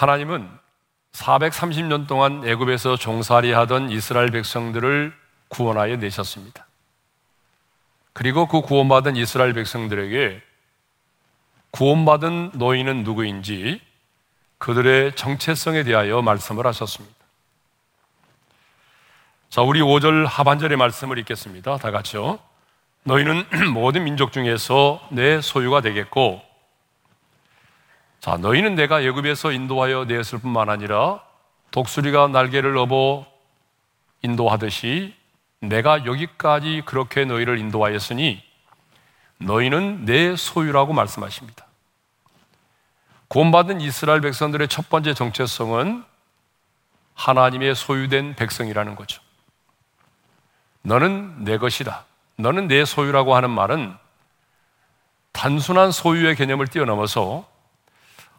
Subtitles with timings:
[0.00, 0.48] 하나님은
[1.12, 5.12] 430년 동안 애굽에서 종살이 하던 이스라엘 백성들을
[5.48, 6.66] 구원하여 내셨습니다.
[8.14, 10.40] 그리고 그 구원받은 이스라엘 백성들에게
[11.72, 13.82] 구원받은 노인은 누구인지
[14.56, 17.14] 그들의 정체성에 대하여 말씀을 하셨습니다.
[19.50, 21.76] 자, 우리 5절 하반절의 말씀을 읽겠습니다.
[21.76, 22.38] 다 같이요.
[23.02, 26.49] 너희는 모든 민족 중에서 내 소유가 되겠고,
[28.20, 31.22] 자, 너희는 내가 예굽에서 인도하여 내었을 뿐만 아니라
[31.70, 33.26] 독수리가 날개를 업어
[34.22, 35.14] 인도하듯이
[35.60, 38.42] 내가 여기까지 그렇게 너희를 인도하였으니
[39.38, 41.66] 너희는 내 소유라고 말씀하십니다.
[43.28, 46.04] 구원받은 이스라엘 백성들의 첫 번째 정체성은
[47.14, 49.22] 하나님의 소유된 백성이라는 거죠.
[50.82, 52.04] 너는 내 것이다.
[52.36, 53.96] 너는 내 소유라고 하는 말은
[55.32, 57.49] 단순한 소유의 개념을 뛰어넘어서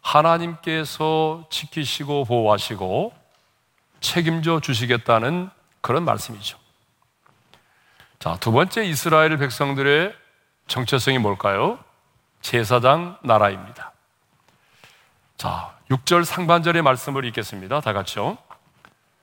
[0.01, 3.13] 하나님께서 지키시고 보호하시고
[3.99, 5.49] 책임져 주시겠다는
[5.81, 6.57] 그런 말씀이죠.
[8.19, 10.15] 자, 두 번째 이스라엘 백성들의
[10.67, 11.79] 정체성이 뭘까요?
[12.41, 13.91] 제사장 나라입니다.
[15.37, 17.81] 자, 6절 상반절의 말씀을 읽겠습니다.
[17.81, 18.37] 다 같이요.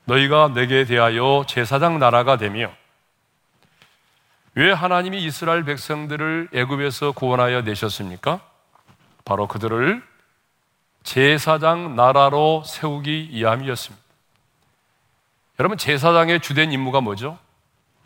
[0.04, 2.72] 너희가 내게 대하여 제사장 나라가 되며
[4.54, 8.40] 왜 하나님이 이스라엘 백성들을 애굽에서 구원하여 내셨습니까?
[9.24, 10.02] 바로 그들을
[11.08, 14.04] 제사장 나라로 세우기 위함이었습니다.
[15.58, 17.38] 여러분 제사장의 주된 임무가 뭐죠?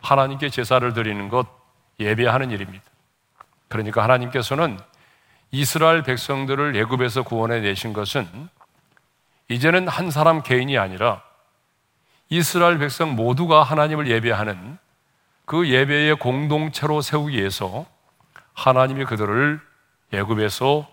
[0.01, 1.45] 하나님께 제사를 드리는 것,
[1.99, 2.85] 예배하는 일입니다.
[3.67, 4.79] 그러니까 하나님께서는
[5.51, 8.25] 이스라엘 백성들을 애굽에서 구원해 내신 것은
[9.49, 11.23] 이제는 한 사람 개인이 아니라
[12.29, 14.77] 이스라엘 백성 모두가 하나님을 예배하는
[15.43, 17.85] 그 예배의 공동체로 세우기 위해서
[18.53, 19.59] 하나님이 그들을
[20.13, 20.92] 애굽에서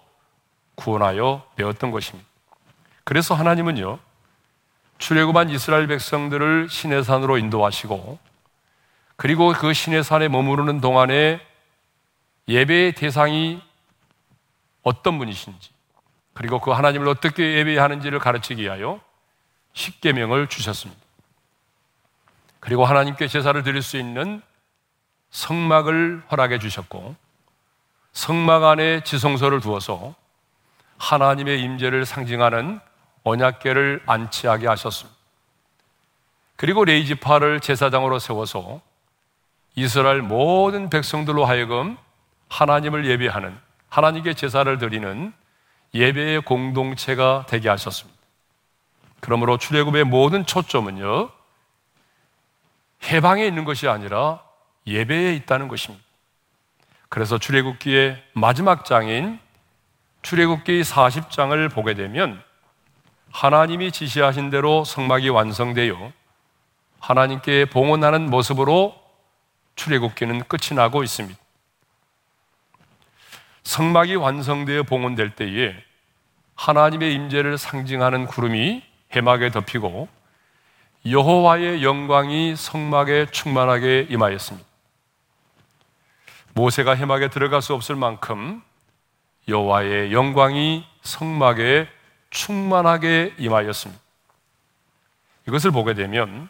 [0.80, 2.28] 구원하여 내었던 것입니다.
[3.04, 3.98] 그래서 하나님은요
[4.98, 8.18] 출애굽한 이스라엘 백성들을 신의 산으로 인도하시고
[9.16, 11.40] 그리고 그 신의 산에 머무르는 동안에
[12.48, 13.62] 예배의 대상이
[14.82, 15.70] 어떤 분이신지
[16.32, 19.00] 그리고 그 하나님을 어떻게 예배하는지를 가르치기 위하여
[19.72, 21.00] 십계명을 주셨습니다.
[22.60, 24.42] 그리고 하나님께 제사를 드릴 수 있는
[25.30, 27.14] 성막을 허락해 주셨고
[28.12, 30.14] 성막 안에 지성소를 두어서
[31.00, 32.78] 하나님의 임재를 상징하는
[33.24, 35.18] 언약궤를 안치하게 하셨습니다.
[36.56, 38.82] 그리고 레이지파를 제사장으로 세워서
[39.74, 41.96] 이스라엘 모든 백성들로 하여금
[42.50, 43.58] 하나님을 예배하는
[43.88, 45.32] 하나님께 제사를 드리는
[45.94, 48.20] 예배의 공동체가 되게 하셨습니다.
[49.20, 51.30] 그러므로 출애굽의 모든 초점은요.
[53.04, 54.40] 해방에 있는 것이 아니라
[54.86, 56.04] 예배에 있다는 것입니다.
[57.08, 59.40] 그래서 출애굽기의 마지막 장인
[60.22, 62.42] 출애굽기 40장을 보게 되면
[63.32, 66.12] 하나님이 지시하신 대로 성막이 완성되어
[67.00, 69.00] 하나님께 봉헌하는 모습으로
[69.76, 71.38] 출애굽기는 끝이 나고 있습니다.
[73.62, 75.74] 성막이 완성되어 봉헌될 때에
[76.54, 78.82] 하나님의 임재를 상징하는 구름이
[79.14, 80.08] 해막에 덮이고
[81.06, 84.68] 여호와의 영광이 성막에 충만하게 임하였습니다.
[86.52, 88.62] 모세가 해막에 들어갈 수 없을 만큼
[89.48, 91.88] 여호와의 영광이 성막에
[92.30, 94.00] 충만하게 임하였습니다.
[95.48, 96.48] 이것을 보게 되면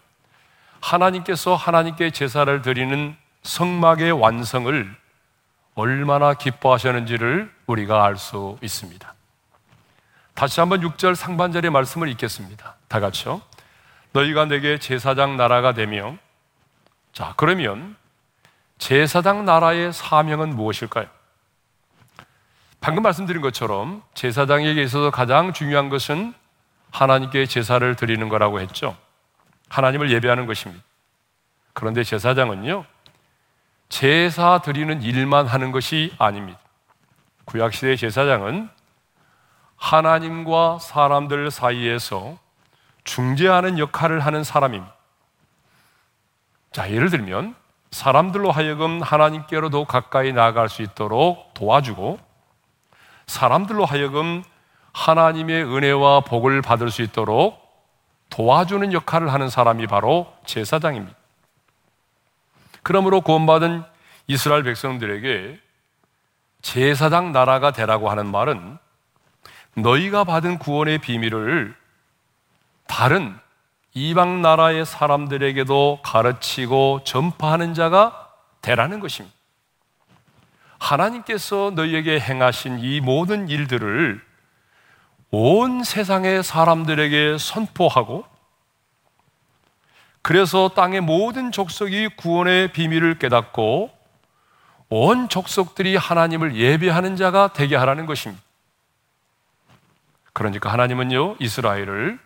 [0.80, 4.94] 하나님께서 하나님께 제사를 드리는 성막의 완성을
[5.74, 9.14] 얼마나 기뻐하셨는지를 우리가 알 수 있습니다.
[10.34, 12.76] 다시 한번 6절 상반절의 말씀을 읽겠습니다.
[12.88, 13.40] 다 같이요.
[14.12, 16.16] 너희가 내게 제사장 나라가 되며
[17.12, 17.96] 자, 그러면
[18.78, 21.06] 제사장 나라의 사명은 무엇일까요?
[22.80, 26.32] 방금 말씀드린 것처럼 제사장에게 있어서 가장 중요한 것은
[26.90, 28.96] 하나님께 제사를 드리는 거라고 했죠.
[29.68, 30.82] 하나님을 예배하는 것입니다.
[31.74, 32.84] 그런데 제사장은요,
[33.88, 36.58] 제사 드리는 일만 하는 것이 아닙니다.
[37.44, 38.68] 구약시대의 제사장은
[39.76, 42.38] 하나님과 사람들 사이에서
[43.04, 44.94] 중재하는 역할을 하는 사람입니다.
[46.72, 47.54] 자, 예를 들면
[47.90, 52.29] 사람들로 하여금 하나님께로 더 가까이 나아갈 수 있도록 도와주고
[53.30, 54.42] 사람들로 하여금
[54.92, 57.60] 하나님의 은혜와 복을 받을 수 있도록
[58.28, 61.16] 도와주는 역할을 하는 사람이 바로 제사장입니다.
[62.82, 63.84] 그러므로 구원받은
[64.26, 65.60] 이스라엘 백성들에게
[66.60, 68.78] 제사장 나라가 되라고 하는 말은
[69.74, 71.76] 너희가 받은 구원의 비밀을
[72.88, 73.38] 다른
[73.94, 78.28] 이방 나라의 사람들에게도 가르치고 전파하는 자가
[78.60, 79.39] 되라는 것입니다.
[80.80, 84.20] 하나님께서 너희에게 행하신 이 모든 일들을
[85.30, 88.24] 온 세상의 사람들에게 선포하고
[90.22, 93.90] 그래서 땅의 모든 족속이 구원의 비밀을 깨닫고
[94.88, 98.42] 온 족속들이 하나님을 예배하는 자가 되게 하라는 것입니다.
[100.32, 102.18] 그러니까 하나님은요, 이스라엘을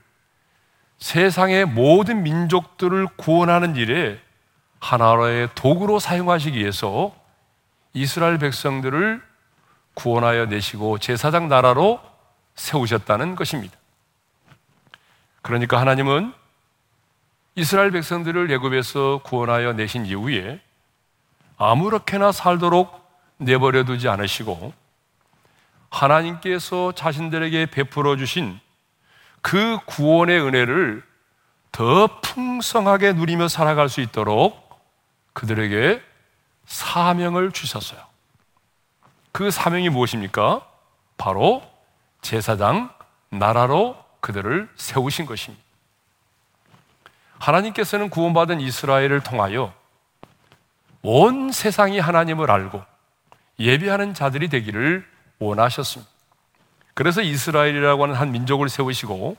[0.99, 4.19] 세상의 모든 민족들을 구원하는 일에
[4.81, 7.15] 하나의 도구로 사용하시기 위해서
[7.95, 9.23] 이스라엘 백성들을
[9.95, 12.01] 구원하여 내시고 제사장 나라로
[12.57, 13.77] 세우셨다는 것입니다.
[15.43, 16.33] 그러니까 하나님은
[17.55, 20.61] 이스라엘 백성들을 애굽에서 구원하여 내신 이후에
[21.57, 23.01] 아무렇게나 살도록
[23.37, 24.73] 내버려 두지 않으시고
[25.91, 28.59] 하나님께서 자신들에게 베풀어 주신
[29.41, 31.05] 그 구원의 은혜를
[31.71, 34.81] 더 풍성하게 누리며 살아갈 수 있도록
[35.33, 36.03] 그들에게
[36.67, 38.01] 사명을 주셨어요.
[39.33, 40.67] 그 사명이 무엇입니까?
[41.17, 41.63] 바로
[42.23, 42.93] 제사장
[43.31, 45.63] 나라로 그들을 세우신 것입니다.
[47.39, 49.75] 하나님께서는 구원받은 이스라엘을 통하여
[51.03, 52.83] 온 세상이 하나님을 알고
[53.59, 55.07] 예배하는 자들이 되기를
[55.39, 56.11] 원하셨습니다.
[56.95, 59.37] 그래서 이스라엘이라고 하는 한 민족을 세우시고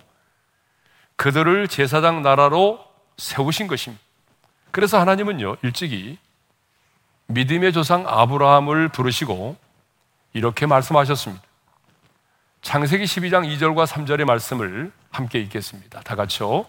[1.15, 2.85] 그들을 제사장 나라로
[3.17, 4.03] 세우신 것입니다.
[4.71, 6.17] 그래서 하나님은요, 일찍이
[7.27, 9.55] 믿음의 조상 아브라함을 부르시고
[10.33, 11.43] 이렇게 말씀하셨습니다.
[12.61, 16.01] 창세기 12장 2절과 3절의 말씀을 함께 읽겠습니다.
[16.01, 16.65] 다 같이요.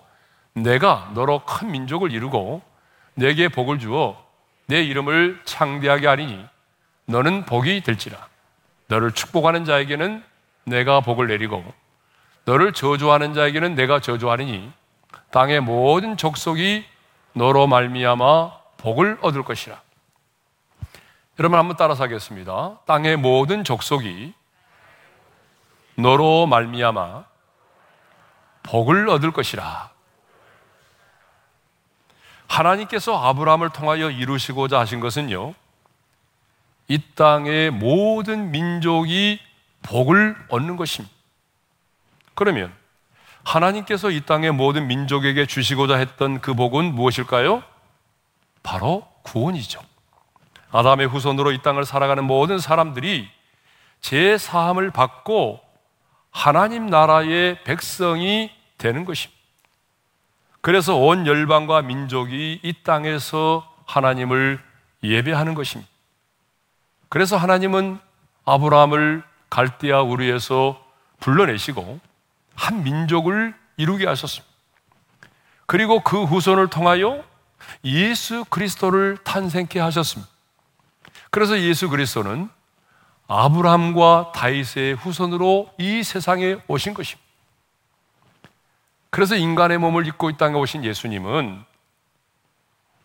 [0.54, 2.62] 내가 너로 큰 민족을 이루고
[3.14, 4.22] 내게 복을 주어
[4.66, 6.44] 내 이름을 창대하게 하리니
[7.06, 8.16] 너는 복이 될지라.
[8.88, 10.22] 너를 축복하는 자에게는
[10.64, 11.64] 내가 복을 내리고
[12.44, 14.70] 너를 저주하는 자에게는 내가 저주하리니
[15.30, 16.84] 땅의 모든 족속이
[17.32, 19.85] 너로 말미암아 복을 얻을 것이라.
[21.38, 22.78] 여러분 한번 따라서 하겠습니다.
[22.86, 24.32] 땅의 모든 족속이
[25.96, 27.24] 너로 말미암아
[28.62, 29.90] 복을 얻을 것이라.
[32.48, 35.54] 하나님께서 아브라함을 통하여 이루시고자 하신 것은요.
[36.88, 39.40] 이 땅의 모든 민족이
[39.82, 41.14] 복을 얻는 것입니다.
[42.34, 42.72] 그러면
[43.44, 47.62] 하나님께서 이 땅의 모든 민족에게 주시고자 했던 그 복은 무엇일까요?
[48.62, 49.80] 바로 구원이죠.
[50.76, 53.30] 아담의 후손으로 이 땅을 살아가는 모든 사람들이
[54.02, 55.60] 제 사함을 받고
[56.30, 59.40] 하나님 나라의 백성이 되는 것입니다.
[60.60, 64.60] 그래서 온 열방과 민족이 이 땅에서 하나님을
[65.02, 65.90] 예배하는 것입니다.
[67.08, 67.98] 그래서 하나님은
[68.44, 70.84] 아브라함을 갈대아 우르에서
[71.20, 72.00] 불러내시고
[72.54, 74.52] 한 민족을 이루게 하셨습니다.
[75.64, 77.24] 그리고 그 후손을 통하여
[77.84, 80.35] 예수 그리스도를 탄생케 하셨습니다.
[81.36, 82.48] 그래서 예수 그리스도는
[83.28, 87.28] 아브라함과 다윗의 후손으로 이 세상에 오신 것입니다.
[89.10, 91.62] 그래서 인간의 몸을 입고 이 땅에 오신 예수님은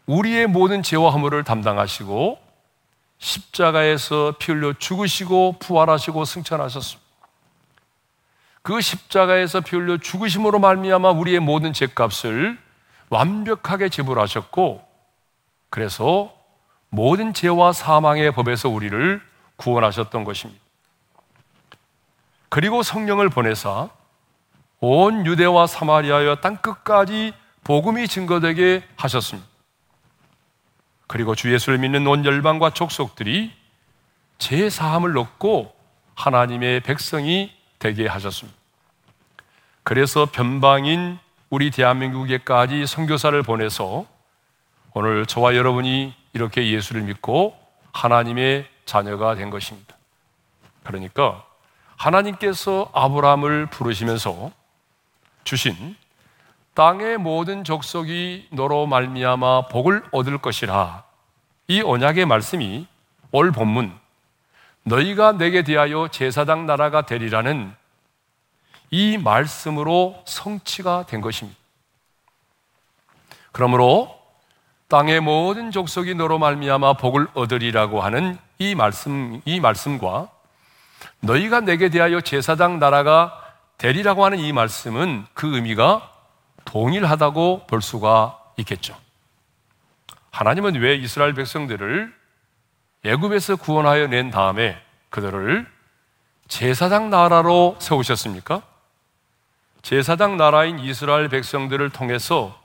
[0.05, 2.39] 우리의 모든 죄와 허물을 담당하시고
[3.17, 7.05] 십자가에서 피 흘려 죽으시고 부활하시고 승천하셨습니다.
[8.61, 12.57] 그 십자가에서 피 흘려 죽으심으로 말미암아 우리의 모든 죄값을
[13.09, 14.87] 완벽하게 지불하셨고
[15.69, 16.40] 그래서
[16.91, 19.21] 모든 죄와 사망의 법에서 우리를
[19.55, 20.61] 구원하셨던 것입니다.
[22.49, 23.89] 그리고 성령을 보내사
[24.81, 27.33] 온 유대와 사마리아와 땅 끝까지
[27.63, 29.47] 복음이 증거되게 하셨습니다.
[31.07, 33.53] 그리고 주 예수를 믿는 온 열방과 족속들이
[34.37, 35.73] 제 사함을 얻고
[36.15, 38.57] 하나님의 백성이 되게 하셨습니다.
[39.83, 41.19] 그래서 변방인
[41.49, 44.05] 우리 대한민국에까지 선교사를 보내서
[44.93, 47.57] 오늘 저와 여러분이 이렇게 예수를 믿고
[47.93, 49.95] 하나님의 자녀가 된 것입니다.
[50.83, 51.45] 그러니까
[51.95, 54.51] 하나님께서 아브라함을 부르시면서
[55.43, 55.95] 주신
[56.73, 61.03] 땅의 모든 족속이 너로 말미암아 복을 얻을 것이라.
[61.67, 62.87] 이 언약의 말씀이
[63.31, 63.97] 올 본문
[64.83, 67.73] 너희가 내게 대하여 제사장 나라가 되리라는
[68.89, 71.57] 이 말씀으로 성취가 된 것입니다.
[73.53, 74.20] 그러므로
[74.91, 80.27] 땅의 모든 족속이 너로 말미암아 복을 얻으리라고 하는 이 말씀 이 말씀과
[81.21, 83.41] 너희가 내게 대하여 제사장 나라가
[83.77, 86.11] 되리라고 하는 이 말씀은 그 의미가
[86.65, 88.93] 동일하다고 볼 수가 있겠죠.
[90.29, 92.13] 하나님은 왜 이스라엘 백성들을
[93.05, 94.77] 애굽에서 구원하여 낸 다음에
[95.09, 95.65] 그들을
[96.49, 98.61] 제사장 나라로 세우셨습니까?
[99.83, 102.60] 제사장 나라인 이스라엘 백성들을 통해서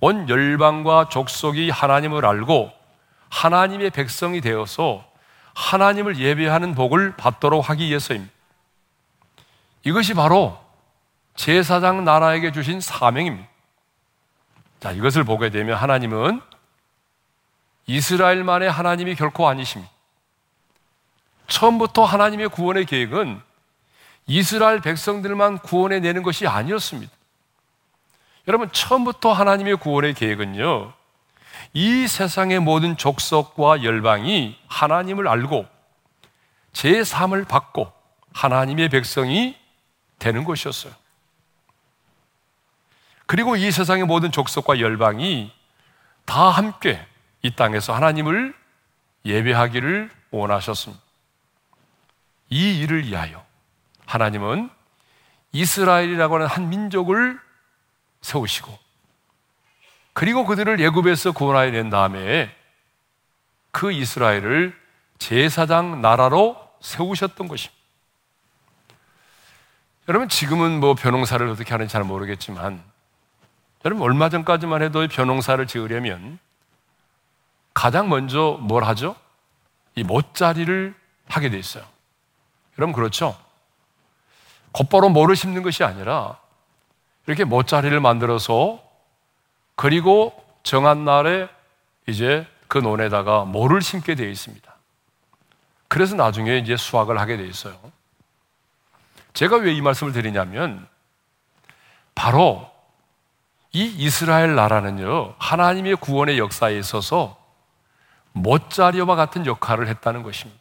[0.00, 2.72] 온 열방과 족속이 하나님을 알고
[3.28, 5.04] 하나님의 백성이 되어서
[5.54, 8.32] 하나님을 예배하는 복을 받도록 하기 위해서입니다.
[9.84, 10.58] 이것이 바로
[11.34, 13.48] 제사장 나라에게 주신 사명입니다.
[14.80, 16.40] 자, 이것을 보게 되면 하나님은
[17.86, 19.90] 이스라엘만의 하나님이 결코 아니십니다.
[21.46, 23.40] 처음부터 하나님의 구원의 계획은
[24.26, 27.12] 이스라엘 백성들만 구원해 내는 것이 아니었습니다.
[28.48, 30.92] 여러분, 처음부터 하나님의 구원의 계획은요,
[31.72, 35.66] 이 세상의 모든 족속과 열방이 하나님을 알고
[36.72, 37.92] 제 삶을 받고
[38.32, 39.56] 하나님의 백성이
[40.18, 40.92] 되는 것이었어요.
[43.26, 45.52] 그리고 이 세상의 모든 족속과 열방이
[46.24, 47.04] 다 함께
[47.42, 48.54] 이 땅에서 하나님을
[49.24, 51.02] 예배하기를 원하셨습니다.
[52.50, 53.44] 이 일을 위하여
[54.06, 54.70] 하나님은
[55.52, 57.40] 이스라엘이라고 하는 한 민족을
[58.26, 58.76] 세우시고
[60.12, 62.54] 그리고 그들을 예굽에서 구원하여 낸 다음에
[63.70, 64.76] 그 이스라엘을
[65.18, 67.76] 제사장 나라로 세우셨던 것입니다.
[70.08, 72.82] 여러분 지금은 뭐 벼농사를 어떻게 하는지 잘 모르겠지만
[73.84, 76.38] 여러분 얼마 전까지만 해도 벼농사를 지으려면
[77.74, 79.14] 가장 먼저 뭘 하죠?
[79.94, 80.94] 이 못자리를
[81.28, 81.84] 하게 돼 있어요.
[82.78, 83.38] 여러분 그렇죠?
[84.72, 86.38] 곧바로 모를 심는 것이 아니라
[87.26, 88.82] 이렇게 못자리를 만들어서
[89.74, 91.48] 그리고 정한 날에
[92.06, 94.74] 이제 그 논에다가 모를 심게 되어 있습니다.
[95.88, 97.78] 그래서 나중에 이제 수확을 하게 되어 있어요.
[99.34, 100.88] 제가 왜 이 말씀을 드리냐면
[102.14, 102.70] 바로
[103.72, 107.36] 이 이스라엘 나라는요, 하나님의 구원의 역사에 있어서
[108.32, 110.60] 못자리와 같은 역할을 했다는 것입니다.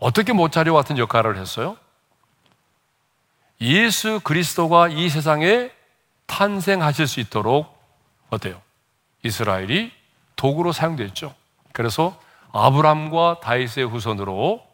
[0.00, 1.76] 어떻게 못자리와 같은 역할을 했어요?
[3.62, 5.70] 예수 그리스도가 이 세상에
[6.26, 7.78] 탄생하실 수 있도록
[8.28, 8.60] 어때요?
[9.22, 9.92] 이스라엘이
[10.34, 11.32] 도구로 사용됐죠.
[11.72, 12.20] 그래서
[12.52, 14.66] 아브람과 다윗의 후손으로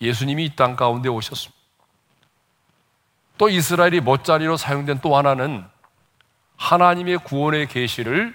[0.00, 1.54] 예수님이 이 땅 가운데 오셨습니다.
[3.36, 5.64] 또 이스라엘이 못자리로 사용된 또 하나는
[6.56, 8.34] 하나님의 구원의 계시를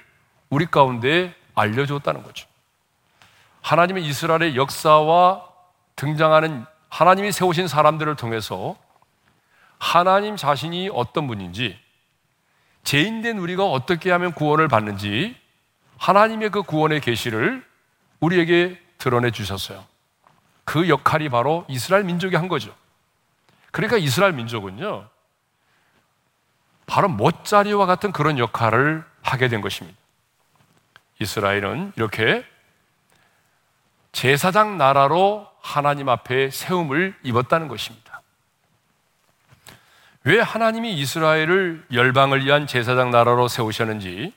[0.49, 2.47] 우리 가운데 알려주었다는 거죠.
[3.61, 5.43] 하나님의 이스라엘의 역사와
[5.95, 8.75] 등장하는 하나님이 세우신 사람들을 통해서
[9.81, 11.75] 하나님 자신이 어떤 분인지
[12.83, 15.35] 죄인된 우리가 어떻게 하면 구원을 받는지
[15.97, 17.65] 하나님의 그 구원의 계시를
[18.19, 19.83] 우리에게 드러내 주셨어요.
[20.65, 22.75] 그 역할이 바로 이스라엘 민족이 한 거죠.
[23.71, 25.09] 그러니까 이스라엘 민족은요,
[26.85, 29.97] 바로 못자리와 같은 그런 역할을 하게 된 것입니다.
[31.19, 32.45] 이스라엘은 이렇게
[34.11, 38.10] 제사장 나라로 하나님 앞에 세움을 입었다는 것입니다.
[40.23, 44.33] 왜 하나님이 이스라엘을 열방을 위한 제사장 나라로 세우셨는지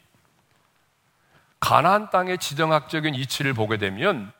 [1.61, 4.33] 가나안 땅의 지정학적인 이치를 보게 되면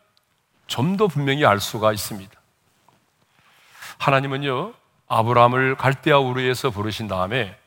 [0.66, 2.32] 좀 더 분명히 알 수가 있습니다.
[3.98, 4.72] 하나님은요
[5.08, 7.58] 아브라함을 갈대아 우르에서 부르신 다음에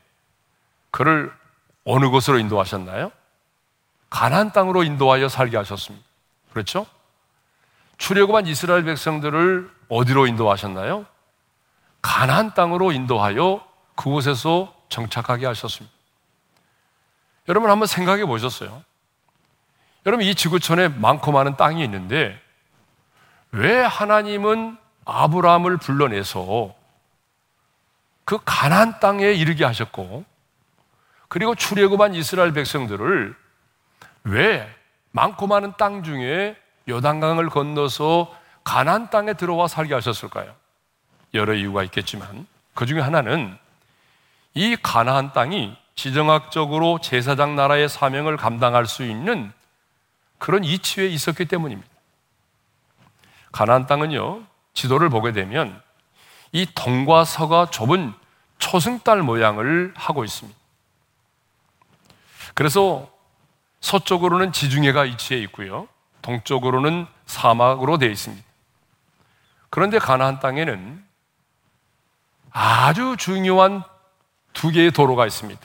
[0.91, 1.31] 그를
[1.83, 3.11] 어느 곳으로 인도하셨나요?
[4.09, 6.05] 가나안 땅으로 인도하여 살게 하셨습니다.
[6.51, 6.85] 그렇죠?
[7.97, 11.05] 출애굽한 이스라엘 백성들을 어디로 인도하셨나요?
[12.01, 13.66] 가나안 땅으로 인도하여
[13.97, 15.93] 그곳에서 정착하게 하셨습니다.
[17.49, 18.83] 여러분 한번 생각해 보셨어요?
[20.05, 22.39] 여러분 이 지구촌에 많고 많은 땅이 있는데
[23.51, 26.73] 왜 하나님은 아브라함을 불러내서
[28.23, 30.23] 그 가나안 땅에 이르게 하셨고
[31.27, 33.35] 그리고 출애굽한 이스라엘 백성들을
[34.25, 34.75] 왜
[35.11, 36.55] 많고 많은 땅 중에
[36.87, 40.53] 요단강을 건너서 가나안 땅에 들어와 살게 하셨을까요?
[41.33, 43.57] 여러 이유가 있겠지만 그 중에 하나는
[44.57, 49.53] 이 가나안 땅이 지정학적으로 제사장 나라의 사명을 감당할 수 있는
[50.39, 51.87] 그런 이치에 있었기 때문입니다.
[53.51, 54.41] 가나안 땅은요,
[54.73, 55.79] 지도를 보게 되면
[56.51, 58.15] 이 동과 서가 좁은
[58.57, 60.57] 초승달 모양을 하고 있습니다.
[62.55, 63.07] 그래서
[63.81, 65.87] 서쪽으로는 지중해가 위치해 있고요.
[66.23, 68.43] 동쪽으로는 사막으로 되어 있습니다.
[69.69, 71.05] 그런데 가나안 땅에는
[72.49, 73.83] 아주 중요한
[74.57, 75.61] 두 개의 도로가 있습니다.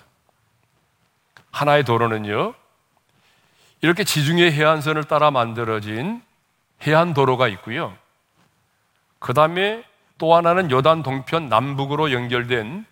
[1.51, 2.53] 하나의 도로는요,
[3.81, 6.23] 이렇게 지중해 해안선을 따라 만들어진
[6.87, 7.97] 해안 도로가 있고요.
[9.19, 9.83] 그 다음에
[10.19, 12.85] 또 하나는 요단 동편 남북으로 연결된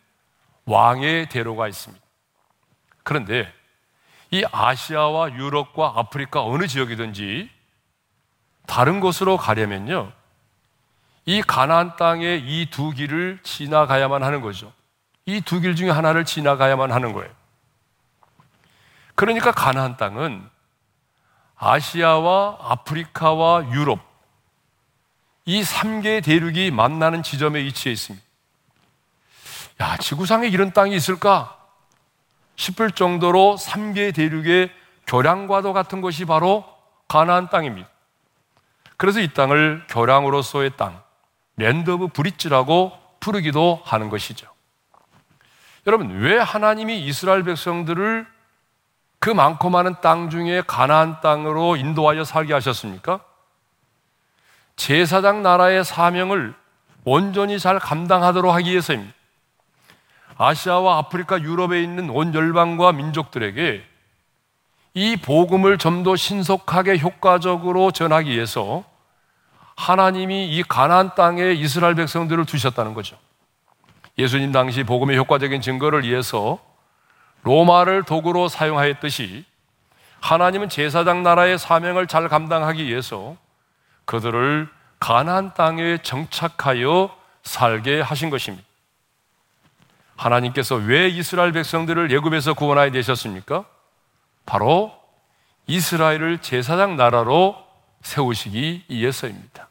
[0.64, 2.02] 왕의 대로가 있습니다.
[3.02, 3.52] 그런데
[4.30, 7.50] 이 아시아와 유럽과 아프리카 어느 지역이든지
[8.66, 10.12] 다른 곳으로 가려면요.
[11.26, 14.72] 이 가나안 땅의 이 두 길을 지나가야만 하는 거죠.
[15.26, 17.30] 이 두 길 중에 하나를 지나가야만 하는 거예요.
[19.14, 20.48] 그러니까 가나안 땅은
[21.56, 24.00] 아시아와 아프리카와 유럽
[25.44, 28.24] 이 3개의 대륙이 만나는 지점에 위치해 있습니다.
[29.80, 31.56] 야, 지구상에 이런 땅이 있을까?
[32.56, 34.70] 싶을 정도로 3개 대륙의
[35.06, 36.64] 교량과도 같은 것이 바로
[37.08, 37.88] 가나안 땅입니다.
[38.96, 41.02] 그래서 이 땅을 교량으로서의 땅,
[41.56, 44.46] land of bridge라고 부르기도 하는 것이죠.
[45.86, 48.26] 여러분, 왜 하나님이 이스라엘 백성들을
[49.18, 53.20] 그 많고 많은 땅 중에 가나안 땅으로 인도하여 살게 하셨습니까?
[54.76, 56.54] 제사장 나라의 사명을
[57.04, 59.14] 온전히 잘 감당하도록 하기 위해서입니다.
[60.38, 63.84] 아시아와 아프리카, 유럽에 있는 온 열방과 민족들에게
[64.94, 68.84] 이 복음을 좀 더 신속하게 효과적으로 전하기 위해서
[69.76, 73.18] 하나님이 이 가나안 땅에 이스라엘 백성들을 두셨다는 거죠.
[74.20, 76.58] 예수님 당시 복음의 효과적인 증거를 위해서
[77.42, 79.46] 로마를 도구로 사용하였듯이
[80.20, 83.36] 하나님은 제사장 나라의 사명을 잘 감당하기 위해서
[84.04, 88.66] 그들을 가나안 땅에 정착하여 살게 하신 것입니다.
[90.16, 93.64] 하나님께서 왜 이스라엘 백성들을 예굽에서 구원하여 내셨습니까?
[94.44, 94.92] 바로
[95.66, 97.56] 이스라엘을 제사장 나라로
[98.02, 99.68] 세우시기 위해서입니다.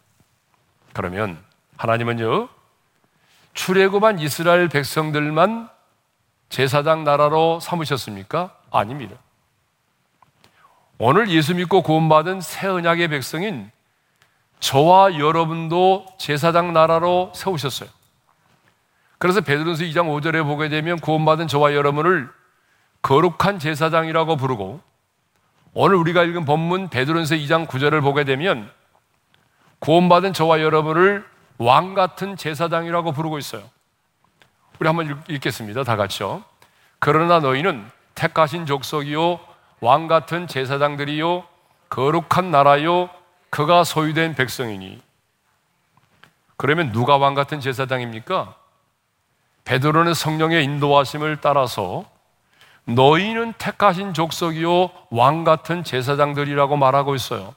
[0.93, 1.37] 그러면
[1.77, 2.49] 하나님은요,
[3.53, 5.69] 출애굽한 이스라엘 백성들만
[6.49, 8.55] 제사장 나라로 삼으셨습니까?
[8.71, 9.15] 아닙니다.
[10.97, 13.71] 오늘 예수 믿고 구원받은 새 언약의 백성인
[14.59, 17.89] 저와 여러분도 제사장 나라로 세우셨어요.
[19.17, 22.29] 그래서 베드로서 2장 5절에 보게 되면 구원받은 저와 여러분을
[23.01, 24.81] 거룩한 제사장이라고 부르고
[25.73, 28.69] 오늘 우리가 읽은 본문 베드로서 2장 9절을 보게 되면
[29.79, 31.25] 구원받은 저와 여러분을
[31.59, 33.63] 왕 같은 제사장이라고 부르고 있어요.
[34.79, 35.83] 우리 한번 읽겠습니다.
[35.83, 36.43] 다 같이요.
[36.99, 37.85] 그러나 너희는
[38.15, 39.39] 택하신 족속이요
[39.81, 41.43] 왕 같은 제사장들이요
[41.89, 43.09] 거룩한 나라요
[43.49, 45.01] 그가 소유된 백성이니
[46.57, 48.55] 그러면 누가 왕 같은 제사장입니까?
[49.63, 52.05] 베드로는 성령의 인도하심을 따라서
[52.85, 57.53] 너희는 택하신 족속이요 왕 같은 제사장들이라고 말하고 있어요.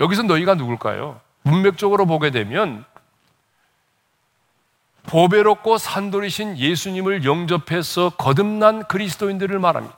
[0.00, 1.20] 여기서 너희가 누굴까요?
[1.42, 2.84] 문맥적으로 보게 되면
[5.04, 9.96] 보배롭고 산돌이신 예수님을 영접해서 거듭난 그리스도인들을 말합니다.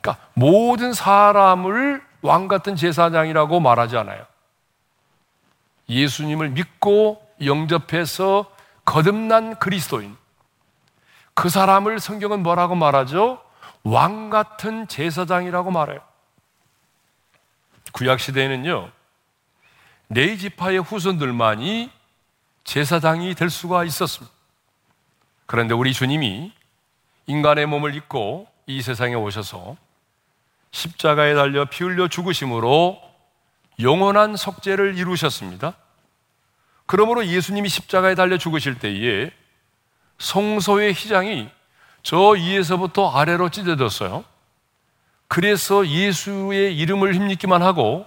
[0.00, 4.24] 그러니까 모든 사람을 왕 같은 제사장이라고 말하지 않아요.
[5.88, 8.50] 예수님을 믿고 영접해서
[8.84, 10.16] 거듭난 그리스도인.
[11.34, 13.42] 그 사람을 성경은 뭐라고 말하죠?
[13.84, 16.00] 왕 같은 제사장이라고 말해요.
[17.92, 18.90] 구약 시대에는요,
[20.08, 21.90] 네 지파의 후손들만이
[22.68, 24.30] 제사장이 될 수가 있었습니다.
[25.46, 26.52] 그런데 우리 주님이
[27.26, 29.74] 인간의 몸을 입고 이 세상에 오셔서
[30.70, 33.00] 십자가에 달려 피 흘려 죽으심으로
[33.80, 35.72] 영원한 속죄를 이루셨습니다.
[36.84, 39.30] 그러므로 예수님이 십자가에 달려 죽으실 때에
[40.18, 41.48] 성소의 휘장이
[42.02, 44.26] 저 위에서부터 아래로 찢어졌어요.
[45.26, 48.04] 그래서 예수의 이름을 힘입기만 하고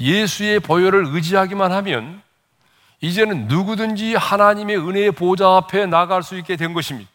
[0.00, 2.22] 예수의 보혈을 의지하기만 하면
[3.02, 7.10] 이제는 누구든지 하나님의 은혜의 보좌 앞에 나갈 수 있게 된 것입니다.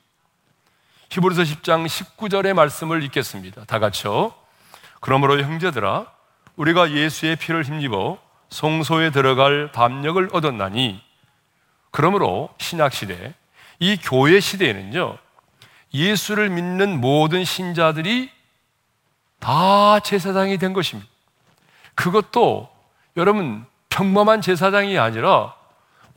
[1.10, 3.64] 히브리서 10장 19절의 말씀을 읽겠습니다.
[3.64, 4.34] 다 같이요.
[5.00, 6.06] 그러므로 형제들아
[6.58, 8.18] 우리가 예수의 피를 힘입어
[8.50, 11.02] 성소에 들어갈 담력을 얻었나니
[11.92, 13.34] 그러므로 신약 시대
[13.80, 15.18] 이 교회 시대에는요
[15.94, 18.30] 예수를 믿는 모든 신자들이
[19.40, 21.10] 다 제사장이 된 것입니다.
[21.96, 22.70] 그것도
[23.16, 25.57] 여러분 평범한 제사장이 아니라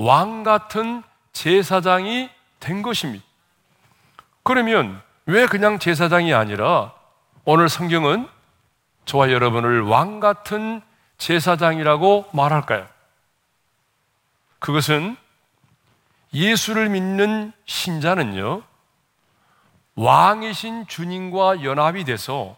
[0.00, 1.02] 왕 같은
[1.34, 3.22] 제사장이 된 것입니다.
[4.42, 6.94] 그러면 왜 그냥 제사장이 아니라
[7.44, 8.26] 오늘 성경은
[9.04, 10.80] 저와 여러분을 왕 같은
[11.18, 12.86] 제사장이라고 말할까요?
[14.58, 15.18] 그것은
[16.32, 18.62] 예수를 믿는 신자는요,
[19.96, 22.56] 왕이신 주님과 연합이 돼서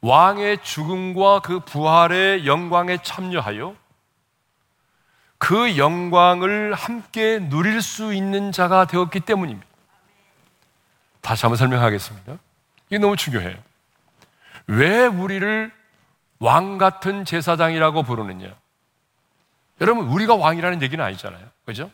[0.00, 3.76] 왕의 죽음과 그 부활의 영광에 참여하여
[5.38, 9.66] 그 영광을 함께 누릴 수 있는 자가 되었기 때문입니다.
[11.20, 12.38] 다시 한번 설명하겠습니다.
[12.88, 13.56] 이게 너무 중요해요.
[14.68, 15.72] 왜 우리를
[16.38, 18.54] 왕 같은 제사장이라고 부르느냐?
[19.80, 21.46] 여러분, 우리가 왕이라는 얘기는 아니잖아요.
[21.64, 21.90] 그죠?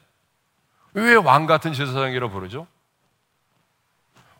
[0.95, 2.67] 왜 왕 같은 제사장이라고 부르죠?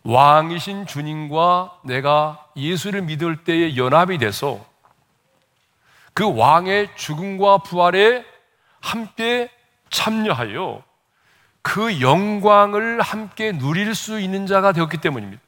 [0.05, 4.65] 왕이신 주님과 내가 예수를 믿을 때에 연합이 돼서
[6.13, 8.25] 그 왕의 죽음과 부활에
[8.83, 9.51] 함께
[9.91, 10.83] 참여하여
[11.63, 15.41] 그 영광을 함께 누릴 수 있는 자가 되었기 때문입니다.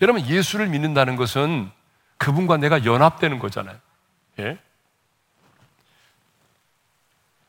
[0.00, 1.70] 여러분, 예수를 믿는다는 것은
[2.16, 3.76] 그분과 내가 연합되는 거잖아요.
[4.38, 4.58] 예?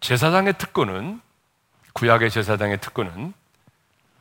[0.02, 1.22] 제사장의 특권은,
[1.94, 3.34] 구약의 제사장의 특권은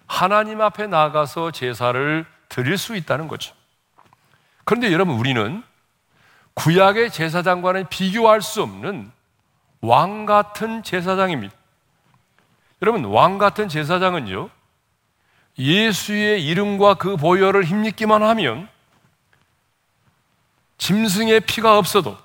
[0.07, 3.55] 하나님 앞에 나가서 제사를 드릴 수 있다는 거죠.
[4.65, 5.63] 그런데 여러분, 우리는
[6.55, 9.11] 구약의 제사장과는 비교할 수 없는
[9.87, 11.55] 왕 같은 제사장입니다.
[12.81, 14.49] 여러분, 왕 같은 제사장은요,
[15.59, 18.69] 예수의 이름과 그 보혈을 힘입기만 하면
[20.79, 22.17] 짐승의 피가 없어도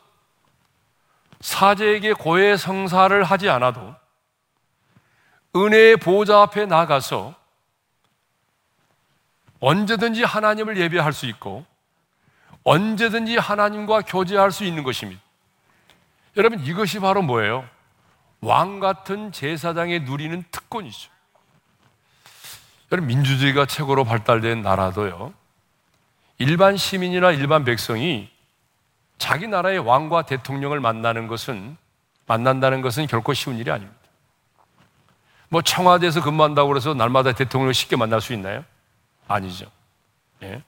[1.42, 3.96] 사제에게 고해 성사를 하지 않아도
[5.56, 7.36] 은혜의 보좌 앞에 나가서
[9.60, 11.66] 언제든지 하나님을 예배할 수 있고
[12.64, 15.22] 언제든지 하나님과 교제할 수 있는 것입니다.
[16.40, 17.68] 여러분 이것이 바로 뭐예요?
[18.40, 21.12] 왕 같은 제사장의 누리는 특권이죠.
[22.94, 25.34] 여러분 민주주의가 최고로 발달된 나라도요.
[26.38, 28.32] 일반 시민이나 일반 백성이
[29.18, 31.76] 자기 나라의 왕과 대통령을 만나는 것은
[32.26, 34.00] 만난다는 것은 결코 쉬운 일이 아닙니다.
[35.50, 38.64] 뭐 청와대에서 근무한다고 그래서 날마다 대통령을 쉽게 만날 수 있나요?
[39.28, 39.70] 아니죠.
[40.44, 40.64] 예.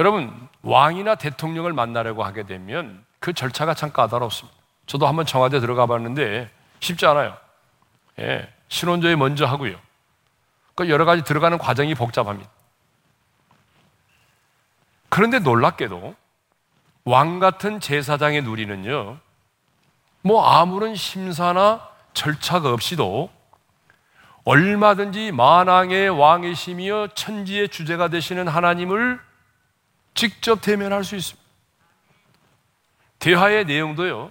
[0.00, 4.54] 여러분 왕이나 대통령을 만나려고 하게 되면 그 절차가 참 까다롭습니다.
[4.84, 7.34] 저도 한번 청와대 들어가 봤는데 쉽지 않아요.
[8.18, 8.52] 예.
[8.68, 9.80] 신혼조회 먼저 하고요.
[10.74, 12.50] 그 여러 가지 들어가는 과정이 복잡합니다.
[15.08, 16.14] 그런데 놀랍게도
[17.06, 19.16] 왕 같은 제사장의 누리는요,
[20.20, 23.30] 뭐 아무런 심사나 절차가 없이도
[24.44, 29.18] 얼마든지 만왕의 왕이시며 천지의 주제가 되시는 하나님을
[30.12, 31.43] 직접 대면할 수 있습니다.
[33.24, 34.30] 대화의 내용도요,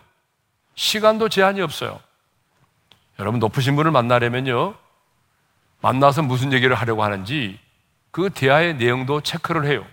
[0.75, 1.99] 시간도 제한이 없어요.
[3.17, 4.75] 여러분, 높으신 분을 만나려면요,
[5.81, 7.59] 만나서 무슨 얘기를 하려고 하는지
[8.11, 9.83] 그 대화의 내용도 체크를 해요.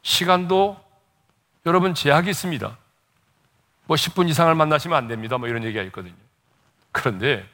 [0.00, 0.82] 시간도
[1.66, 2.78] 여러분 제약이 있습니다.
[3.84, 5.36] 뭐 10분 이상을 만나시면 안 됩니다.
[5.36, 6.14] 뭐 이런 얘기가 있거든요.
[6.92, 7.46] 그런데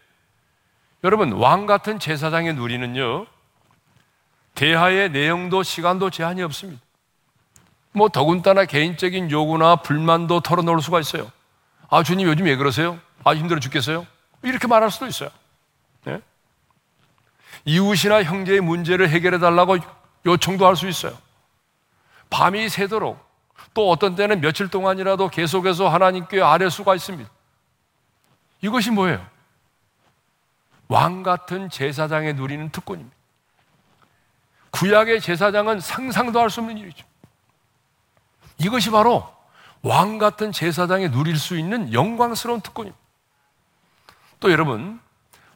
[1.02, 3.26] 여러분 왕 같은 제사장의 누리는요.
[4.54, 6.80] 대화의 내용도 시간도 제한이 없습니다.
[7.92, 11.31] 뭐 더군다나 개인적인 요구나 불만도 털어놓을 수가 있어요.
[11.90, 12.98] 아 주님 요즘 왜 그러세요?
[13.24, 14.07] 아 힘들어 죽겠어요?
[14.42, 15.31] 이렇게 말할 수도 있어요.
[16.05, 16.20] 네?
[17.64, 19.76] 이웃이나 형제의 문제를 해결해 달라고
[20.24, 21.16] 요청도 할 수 있어요.
[22.31, 23.22] 밤이 새도록
[23.74, 27.31] 또 어떤 때는 며칠 동안이라도 계속해서 하나님께 아뢰 수가 있습니다.
[28.62, 29.24] 이것이 뭐예요?
[30.88, 33.14] 왕 같은 제사장에 누리는 특권입니다.
[34.70, 37.05] 구약의 제사장은 상상도 할 수 없는 일이죠.
[38.62, 39.29] 이것이 바로
[39.83, 43.03] 왕 같은 제사장에 누릴 수 있는 영광스러운 특권입니다.
[44.38, 45.01] 또 여러분,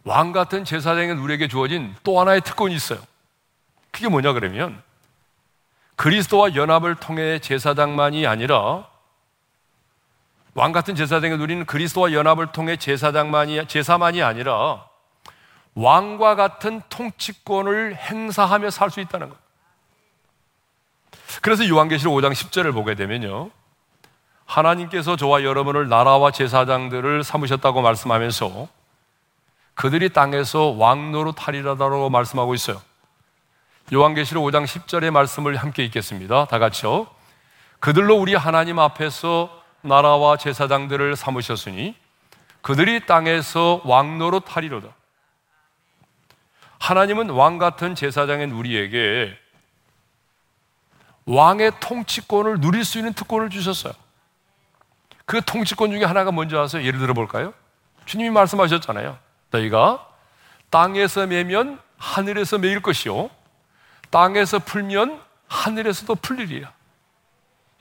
[0.05, 3.01] 왕 같은 제사장의 누리에게 주어진 또 하나의 특권이 있어요.
[3.91, 4.83] 그게 뭐냐 그러면
[5.95, 8.89] 그리스도와 연합을 통해 제사장만이 아니라
[10.55, 14.87] 왕 같은 제사장의 누리는 그리스도와 연합을 통해 제사장만이 제사만이 아니라
[15.75, 19.46] 왕과 같은 통치권을 행사하며 살 수 있다는 것.
[21.43, 23.51] 그래서 요한계시록 5장 10절을 보게 되면요.
[24.45, 28.69] 하나님께서 저와 여러분을 나라와 제사장들을 삼으셨다고 말씀하면서
[29.75, 32.81] 그들이 땅에서 왕노릇 하리라다고 말씀하고 있어요.
[33.93, 36.47] 요한계시록 5장 10절의 말씀을 함께 읽겠습니다.
[36.47, 37.07] 다 같이요.
[37.79, 41.95] 그들로 우리 하나님 앞에서 나라와 제사장들을 삼으셨으니
[42.63, 44.89] 그들이 땅에서 왕노릇 하리로다.
[46.79, 49.37] 하나님은 왕 같은 제사장인 우리에게
[51.27, 53.93] 왕의 통치권을 누릴 수 있는 특권을 주셨어요.
[55.25, 56.85] 그 통치권 중에 하나가 뭔지 아세요?
[56.85, 57.53] 예를 들어 볼까요?
[58.05, 59.19] 주님이 말씀하셨잖아요.
[59.51, 60.09] 너희가
[60.71, 63.29] 땅에서 매면 하늘에서 매일 것이요.
[64.11, 66.73] 땅에서 풀면 하늘에서도 풀리리라.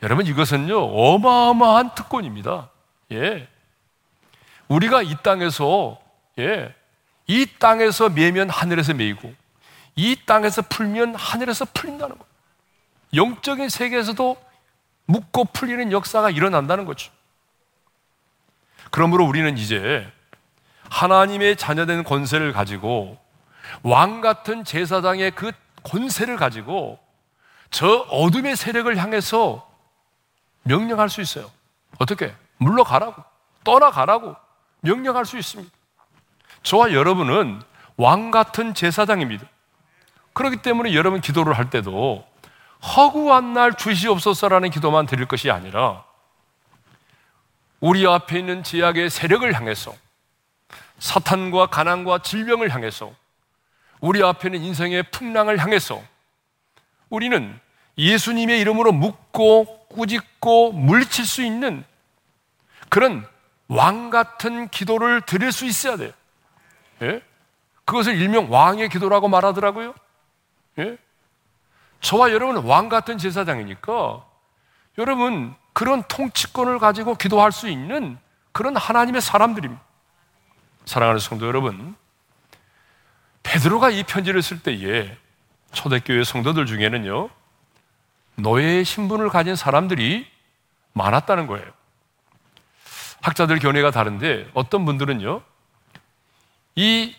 [0.01, 2.69] 여러분 이것은요 어마어마한 특권입니다.
[3.11, 3.47] 예.
[4.67, 5.99] 우리가 이 땅에서
[6.39, 6.73] 예.
[7.27, 9.33] 이 땅에서 매면 하늘에서 매이고
[9.95, 12.25] 이 땅에서 풀면 하늘에서 풀린다는 거.
[13.15, 14.37] 영적인 세계에서도
[15.05, 17.11] 묻고 풀리는 역사가 일어난다는 거죠.
[18.91, 20.11] 그러므로 우리는 이제
[20.89, 23.17] 하나님의 자녀된 권세를 가지고
[23.83, 25.51] 왕 같은 제사장의 그
[25.83, 26.99] 권세를 가지고
[27.69, 29.69] 저 어둠의 세력을 향해서
[30.63, 31.51] 명령할 수 있어요.
[31.99, 32.33] 어떻게?
[32.57, 33.23] 물러가라고,
[33.63, 34.35] 떠나가라고
[34.81, 35.71] 명령할 수 있습니다.
[36.63, 37.61] 저와 여러분은
[37.97, 39.45] 왕 같은 제사장입니다.
[40.33, 42.25] 그렇기 때문에 여러분 기도를 할 때도
[42.85, 46.05] 허구한 날 주시옵소서라는 기도만 드릴 것이 아니라
[47.79, 49.93] 우리 앞에 있는 제약의 세력을 향해서
[50.99, 53.13] 사탄과 가난과 질병을 향해서
[54.01, 56.01] 우리 앞에는 인생의 풍랑을 향해서
[57.09, 57.59] 우리는
[57.97, 61.83] 예수님의 이름으로 묻고 꾸짖고 물칠 수 있는
[62.89, 63.27] 그런
[63.67, 66.11] 왕 같은 기도를 드릴 수 있어야 돼요.
[67.01, 67.21] 예?
[67.85, 69.93] 그것을 일명 왕의 기도라고 말하더라고요.
[70.79, 70.97] 예?
[72.01, 74.25] 저와 여러분은 왕 같은 제사장이니까
[74.97, 78.17] 여러분 그런 통치권을 가지고 기도할 수 있는
[78.51, 79.83] 그런 하나님의 사람들입니다.
[80.85, 81.95] 사랑하는 성도 여러분,
[83.43, 85.17] 베드로가 이 편지를 쓸 때에
[85.73, 87.29] 초대교회 성도들 중에는요,
[88.35, 90.25] 노예의 신분을 가진 사람들이
[90.93, 91.65] 많았다는 거예요.
[93.21, 95.41] 학자들 견해가 다른데 어떤 분들은요,
[96.75, 97.15] 이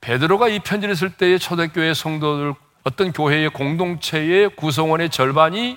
[0.00, 2.54] 베드로가 이 편지를 쓸 때의 초대교회 성도들
[2.86, 5.76] 어떤 교회의 공동체의 구성원의 절반이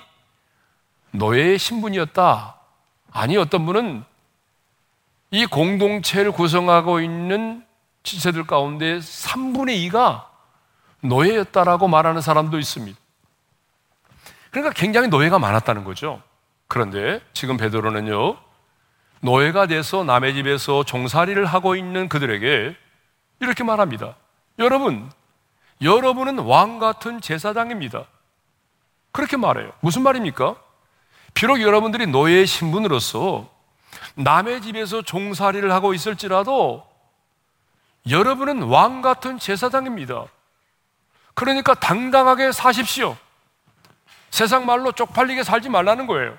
[1.10, 2.54] 노예의 신분이었다.
[3.10, 4.04] 아니 어떤 분은
[5.32, 7.66] 이 공동체를 구성하고 있는
[8.04, 10.26] 지체들 가운데 3분의 2가
[11.00, 12.96] 노예였다라고 말하는 사람도 있습니다.
[14.52, 16.22] 그러니까 굉장히 노예가 많았다는 거죠.
[16.68, 18.36] 그런데 지금 베드로는요,
[19.22, 22.76] 노예가 돼서 남의 집에서 종살이를 하고 있는 그들에게
[23.40, 24.14] 이렇게 말합니다.
[24.60, 25.10] 여러분,
[25.82, 28.04] 여러분은 왕 같은 제사장입니다.
[29.12, 29.72] 그렇게 말해요.
[29.80, 30.56] 무슨 말입니까?
[31.34, 33.48] 비록 여러분들이 노예의 신분으로서
[34.14, 36.86] 남의 집에서 종살이를 하고 있을지라도
[38.08, 40.26] 여러분은 왕 같은 제사장입니다.
[41.34, 43.16] 그러니까 당당하게 사십시오.
[44.30, 46.38] 세상 말로 쪽팔리게 살지 말라는 거예요.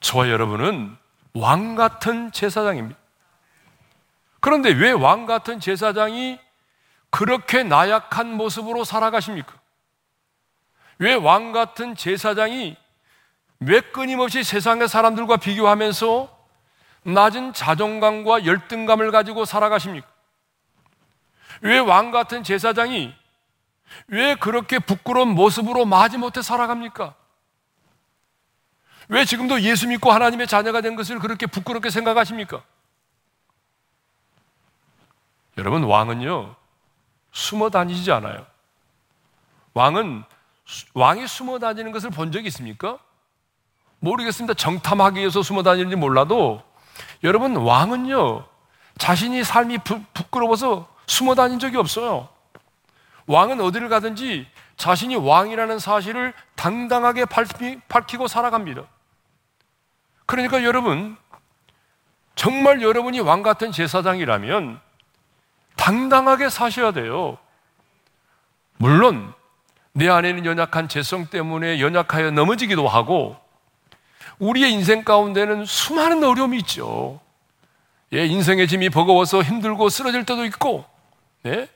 [0.00, 0.96] 저와 여러분은
[1.34, 2.98] 왕 같은 제사장입니다.
[4.40, 6.38] 그런데 왜 왕 같은 제사장이
[7.10, 9.54] 그렇게 나약한 모습으로 살아가십니까?
[10.98, 12.76] 왜 왕 같은 제사장이
[13.60, 16.38] 왜 끊임없이 세상의 사람들과 비교하면서
[17.02, 20.06] 낮은 자존감과 열등감을 가지고 살아가십니까?
[21.62, 23.14] 왜 왕 같은 제사장이
[24.08, 27.14] 왜 그렇게 부끄러운 모습으로 마지못해 살아갑니까?
[29.08, 32.62] 왜 지금도 예수 믿고 하나님의 자녀가 된 것을 그렇게 부끄럽게 생각하십니까?
[35.58, 36.54] 여러분, 왕은요,
[37.32, 38.46] 숨어 다니지 않아요.
[39.74, 40.24] 왕은,
[40.94, 42.98] 왕이 숨어 다니는 것을 본 적이 있습니까?
[44.00, 44.54] 모르겠습니다.
[44.54, 46.62] 정탐하기 위해서 숨어 다니는지 몰라도
[47.22, 48.46] 여러분, 왕은요,
[48.98, 52.28] 자신이 삶이 부, 부끄러워서 숨어 다닌 적이 없어요.
[53.26, 57.26] 왕은 어디를 가든지 자신이 왕이라는 사실을 당당하게
[57.88, 58.82] 밝히고 살아갑니다.
[60.26, 61.16] 그러니까 여러분,
[62.34, 64.80] 정말 여러분이 왕 같은 제사장이라면
[65.80, 67.38] 당당하게 사셔야 돼요.
[68.76, 69.32] 물론,
[69.92, 73.36] 내 안에는 연약한 재성 때문에 연약하여 넘어지기도 하고,
[74.38, 77.18] 우리의 인생 가운데는 수많은 어려움이 있죠.
[78.12, 80.84] 예, 인생의 짐이 버거워서 힘들고 쓰러질 때도 있고,
[81.42, 81.66] 네?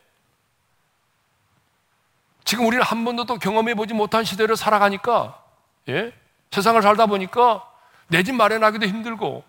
[2.45, 5.43] 지금 우리는 한 번도 또 경험해 보지 못한 시대를 살아가니까,
[5.89, 6.13] 예?
[6.51, 7.67] 세상을 살다 보니까
[8.09, 9.45] 내 집 마련하기도 힘들고,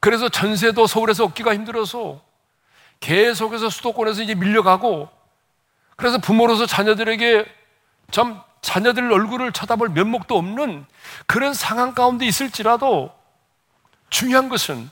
[0.00, 2.24] 그래서 전세도 서울에서 얻기가 힘들어서
[3.00, 5.08] 계속해서 수도권에서 이제 밀려가고,
[5.96, 7.46] 그래서 부모로서 자녀들에게
[8.10, 10.86] 참 자녀들 얼굴을 쳐다볼 면목도 없는
[11.26, 13.16] 그런 상황 가운데 있을지라도
[14.10, 14.90] 중요한 것은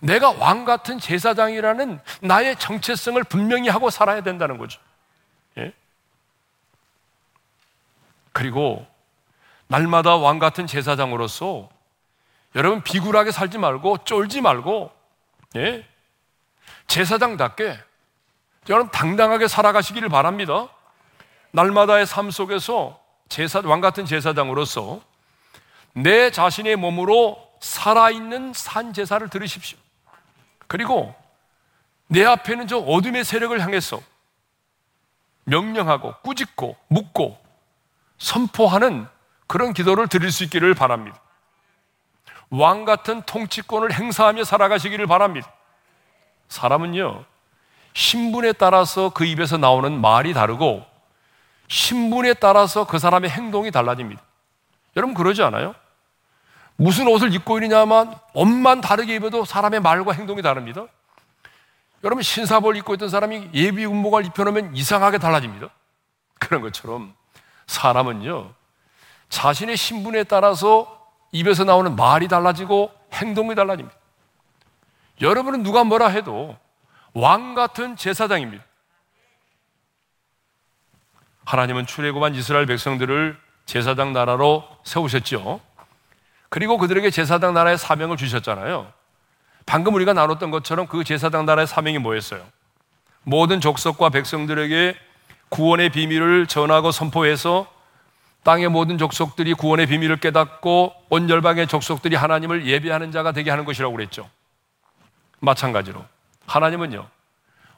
[0.00, 4.80] 내가 왕 같은 제사장이라는 나의 정체성을 분명히 하고 살아야 된다는 거죠.
[5.58, 5.72] 예?
[8.32, 8.86] 그리고
[9.68, 11.68] 날마다 왕 같은 제사장으로서
[12.54, 14.92] 여러분 비굴하게 살지 말고 쫄지 말고
[15.56, 15.86] 예?
[16.86, 17.78] 제사장답게
[18.68, 20.68] 여러분 당당하게 살아가시기를 바랍니다.
[21.52, 25.00] 날마다의 삶 속에서 제사, 왕 같은 제사장으로서
[25.92, 29.78] 내 자신의 몸으로 살아있는 산 제사를 들으십시오.
[30.66, 31.14] 그리고
[32.08, 34.00] 내 앞에는 저 어둠의 세력을 향해서
[35.44, 37.38] 명령하고 꾸짖고 묻고
[38.18, 39.06] 선포하는
[39.46, 41.20] 그런 기도를 드릴 수 있기를 바랍니다.
[42.50, 45.52] 왕 같은 통치권을 행사하며 살아가시기를 바랍니다.
[46.48, 47.24] 사람은요,
[47.96, 50.84] 신분에 따라서 그 입에서 나오는 말이 다르고
[51.68, 54.22] 신분에 따라서 그 사람의 행동이 달라집니다.
[54.96, 55.74] 여러분 그러지 않아요?
[56.76, 60.84] 무슨 옷을 입고 있느냐만 옷만 다르게 입어도 사람의 말과 행동이 다릅니다.
[62.04, 65.68] 여러분 신사복을 입고 있던 사람이 예비 군복을 입혀놓으면 이상하게 달라집니다.
[66.38, 67.14] 그런 것처럼
[67.66, 68.52] 사람은요
[69.30, 73.96] 자신의 신분에 따라서 입에서 나오는 말이 달라지고 행동이 달라집니다.
[75.20, 76.56] 여러분은 누가 뭐라 해도
[77.14, 78.64] 왕 같은 제사장입니다.
[81.44, 85.60] 하나님은 출애굽한 이스라엘 백성들을 제사장 나라로 세우셨죠.
[86.48, 88.92] 그리고 그들에게 제사장 나라의 사명을 주셨잖아요.
[89.64, 92.44] 방금 우리가 나눴던 것처럼 그 제사장 나라의 사명이 뭐였어요?
[93.22, 94.96] 모든 족속과 백성들에게
[95.48, 97.66] 구원의 비밀을 전하고 선포해서
[98.44, 103.94] 땅의 모든 족속들이 구원의 비밀을 깨닫고 온 열방의 족속들이 하나님을 예배하는 자가 되게 하는 것이라고
[103.94, 104.30] 그랬죠.
[105.46, 106.04] 마찬가지로
[106.46, 107.08] 하나님은요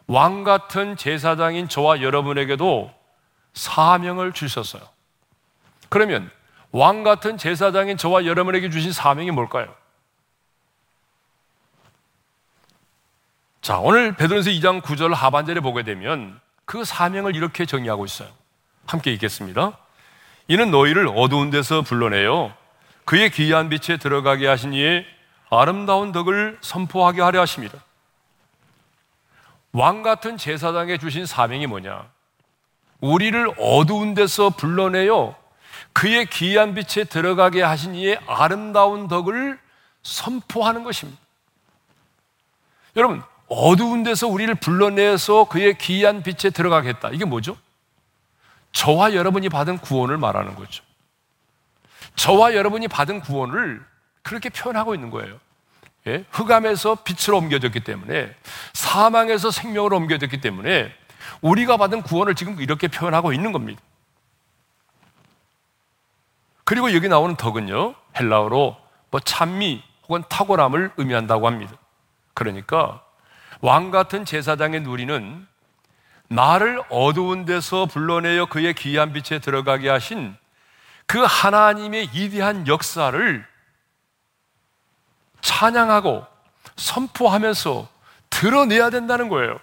[0.09, 2.93] 왕 같은 제사장인 저와 여러분에게도
[3.55, 4.83] 사명을 주셨어요.
[5.89, 6.31] 그러면
[6.71, 9.75] 왕 같은 제사장인 저와 여러분에게 주신 사명이 뭘까요?
[13.61, 18.29] 자, 오늘 베드로서 2장 9절 하반절에 보게 되면 그 사명을 이렇게 정의하고 있어요.
[18.87, 19.77] 함께 읽겠습니다.
[20.47, 22.55] 이는 너희를 어두운 데서 불러내요.
[23.05, 25.05] 그의 귀한 빛에 들어가게 하신 이의
[25.51, 27.79] 아름다운 덕을 선포하게 하려 하십니다.
[29.73, 32.09] 왕 같은 제사장에 주신 사명이 뭐냐?
[33.01, 35.37] 우리를 어두운 데서 불러내요.
[35.93, 39.59] 그의 귀한 빛에 들어가게 하신 이의 아름다운 덕을
[40.03, 41.21] 선포하는 것입니다.
[42.97, 47.11] 여러분, 어두운 데서 우리를 불러내서 그의 귀한 빛에 들어가겠다.
[47.11, 47.57] 이게 뭐죠?
[48.73, 50.83] 저와 여러분이 받은 구원을 말하는 거죠.
[52.17, 53.85] 저와 여러분이 받은 구원을
[54.29, 55.41] 그렇게 표현하고 있는 거예요.
[56.07, 56.25] 예?
[56.31, 58.35] 흑암에서 빛으로 옮겨졌기 때문에
[58.75, 60.95] 사망에서 생명으로 옮겨졌기 때문에
[61.41, 63.81] 우리가 받은 구원을 지금 이렇게 표현하고 있는 겁니다.
[66.65, 68.77] 그리고 여기 나오는 덕은요, 헬라어로
[69.11, 71.73] 뭐 찬미 혹은 탁월함을 의미한다고 합니다.
[72.35, 73.03] 그러니까
[73.63, 75.47] 왕 같은 제사장의 누리는
[76.29, 80.37] 나를 어두운 데서 불러내어 그의 귀한 빛에 들어가게 하신
[81.07, 83.47] 그 하나님의 위대한 역사를
[85.41, 86.27] 찬양하고
[86.77, 87.89] 선포하면서
[88.31, 89.59] 드러내야 된다는 거예요.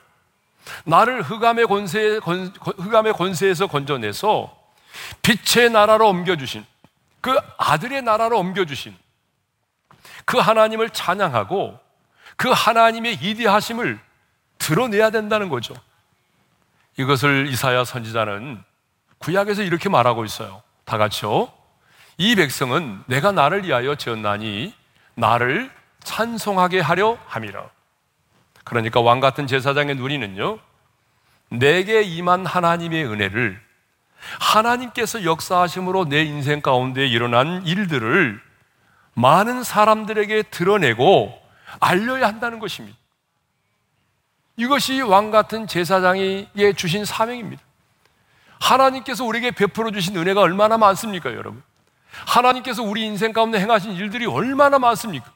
[0.84, 4.56] 나를 흑암의 권세 흑암의 권세에서 건져내서
[5.22, 6.66] 빛의 나라로 옮겨주신
[7.22, 8.96] 그 아들의 나라로 옮겨주신
[10.26, 11.80] 그 하나님을 찬양하고
[12.36, 14.00] 그 하나님의 이디하심을
[14.58, 15.76] 드러내야 된다는 거죠.
[16.98, 18.64] 이것을 이사야 선지자는
[19.20, 20.62] 구약에서 이렇게 말하고 있어요.
[20.86, 21.52] 다 같이요.
[22.18, 24.74] 이 백성은 내가 나를 위하여 지었나니
[25.16, 25.72] 나를
[26.04, 27.70] 찬송하게 하려 함이라.
[28.64, 30.60] 그러니까 왕 같은 제사장의 누리는요,
[31.50, 33.62] 내게 임한 하나님의 은혜를
[34.40, 38.42] 하나님께서 역사하심으로 내 인생 가운데 일어난 일들을
[39.14, 41.40] 많은 사람들에게 드러내고
[41.80, 42.98] 알려야 한다는 것입니다.
[44.58, 47.62] 이것이 왕 같은 제사장이 주신 사명입니다.
[48.60, 51.62] 하나님께서 우리에게 베풀어 주신 은혜가 얼마나 많습니까, 여러분?
[52.28, 55.32] 하나님께서 우리 인생 가운데 행하신 일들이 얼마나 많습니까?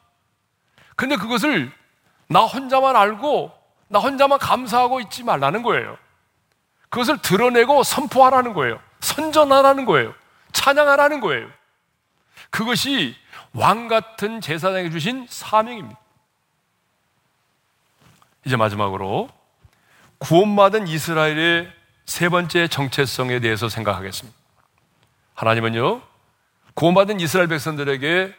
[0.96, 1.72] 근데 그것을
[2.28, 3.52] 나 혼자만 알고
[3.88, 5.98] 나 혼자만 감사하고 있지 말라는 거예요.
[6.90, 8.80] 그것을 드러내고 선포하라는 거예요.
[9.00, 10.14] 선전하라는 거예요.
[10.52, 11.48] 찬양하라는 거예요.
[12.50, 13.16] 그것이
[13.54, 16.00] 왕 같은 제사장이 주신 사명입니다.
[18.46, 19.30] 이제 마지막으로
[20.20, 21.72] 구원받은 이스라엘의
[22.06, 24.38] 세 번째 정체성에 대해서 생각하겠습니다.
[25.36, 26.02] 하나님은요,
[26.80, 28.34] 구원받은 이스라엘 백성들에게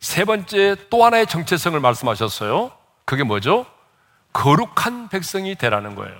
[0.00, 2.72] 세 번째 또 하나의 정체성을 말씀하셨어요.
[3.04, 3.66] 그게 뭐죠?
[4.32, 6.18] 거룩한 백성이 되라는 거예요.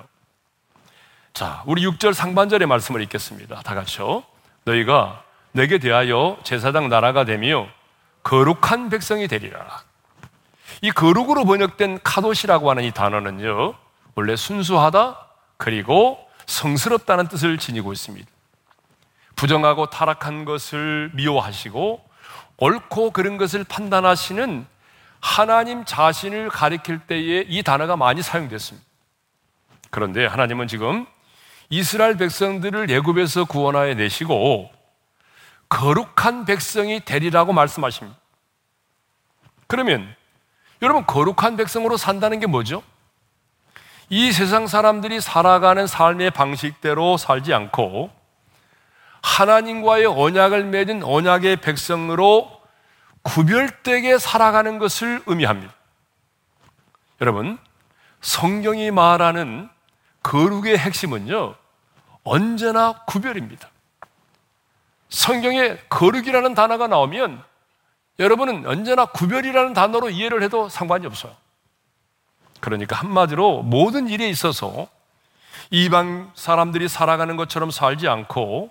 [1.32, 3.62] 자, 우리 6절 상반절의 말씀을 읽겠습니다.
[3.62, 4.24] 다 같이요.
[4.64, 7.66] 너희가 내게 대하여 제사장 나라가 되며
[8.24, 9.84] 거룩한 백성이 되리라.
[10.82, 13.74] 이 거룩으로 번역된 카도시라고 하는 이 단어는요,
[14.16, 15.16] 원래 순수하다,
[15.56, 18.38] 그리고 성스럽다는 뜻을 지니고 있습니다.
[19.38, 22.05] 부정하고 타락한 것을 미워하시고
[22.59, 24.66] 옳고 그른 것을 판단하시는
[25.20, 28.85] 하나님 자신을 가리킬 때에 이 단어가 많이 사용됐습니다.
[29.90, 31.07] 그런데 하나님은 지금
[31.70, 34.70] 이스라엘 백성들을 예굽에서 구원하여 내시고
[35.68, 38.18] 거룩한 백성이 되리라고 말씀하십니다.
[39.68, 40.16] 그러면
[40.83, 42.83] 여러분 거룩한 백성으로 산다는 게 뭐죠?
[44.11, 48.17] 이 세상 사람들이 살아가는 삶의 방식대로 살지 않고
[49.22, 52.61] 하나님과의 언약을 맺은 언약의 백성으로
[53.22, 55.74] 구별되게 살아가는 것을 의미합니다.
[57.20, 57.59] 여러분,
[58.20, 59.68] 성경이 말하는
[60.22, 61.55] 거룩의 핵심은요,
[62.24, 63.68] 언제나 구별입니다.
[65.09, 67.42] 성경에 거룩이라는 단어가 나오면
[68.18, 71.34] 여러분은 언제나 구별이라는 단어로 이해를 해도 상관이 없어요.
[72.61, 74.88] 그러니까 한마디로 모든 일에 있어서
[75.70, 78.70] 이방 사람들이 살아가는 것처럼 살지 않고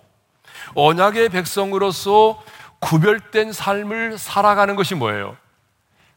[0.75, 2.41] 언약의 백성으로서
[2.79, 5.35] 구별된 삶을 살아가는 것이 뭐예요?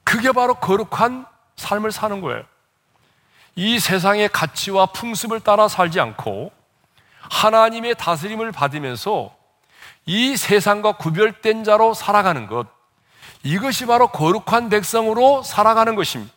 [0.05, 1.27] 그게 바로 거룩한
[1.57, 2.43] 삶을 사는 거예요.
[3.57, 6.53] 이 세상의 가치와 풍습을 따라 살지 않고
[7.21, 9.35] 하나님의 다스림을 받으면서
[10.07, 12.67] 이 세상과 구별된 자로 살아가는 것.
[13.43, 16.33] 이것이 바로 거룩한 백성으로 살아가는 것입니다.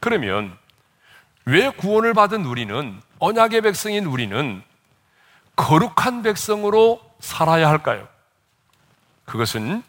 [0.00, 0.56] 그러면
[1.44, 4.62] 왜 구원을 받은 우리는 언약의 백성인 우리는
[5.58, 8.08] 거룩한 백성으로 살아야 할까요?
[9.24, 9.82] 그것은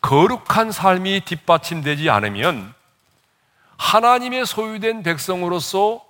[0.00, 2.72] 거룩한 삶이 뒷받침되지 않으면
[3.76, 6.02] 하나님의 소유된 백성으로서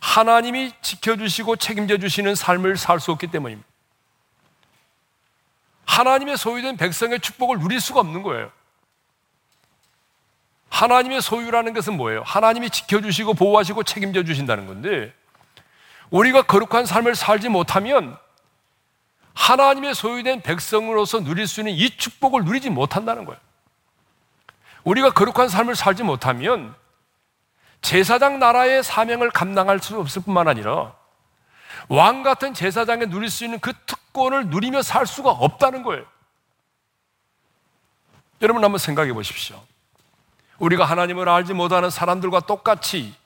[0.00, 3.66] 하나님이 지켜주시고 책임져 주시는 삶을 살 수 없기 때문입니다.
[5.86, 8.52] 하나님의 소유된 백성의 축복을 누릴 수가 없는 거예요.
[10.68, 12.22] 하나님의 소유라는 것은 뭐예요?
[12.26, 15.14] 하나님이 지켜주시고 보호하시고 책임져 주신다는 건데,
[16.14, 18.16] 우리가 거룩한 삶을 살지 못하면
[19.34, 23.40] 하나님의 소유된 백성으로서 누릴 수 있는 이 축복을 누리지 못한다는 거예요.
[24.84, 26.72] 우리가 거룩한 삶을 살지 못하면
[27.82, 30.94] 제사장 나라의 사명을 감당할 수 없을 뿐만 아니라
[31.88, 36.04] 왕 같은 제사장에 누릴 수 있는 그 특권을 누리며 살 수가 없다는 거예요.
[38.40, 39.60] 여러분 한번 생각해 보십시오.
[40.60, 43.16] 우리가 하나님을 알지 못하는 사람들과 똑같이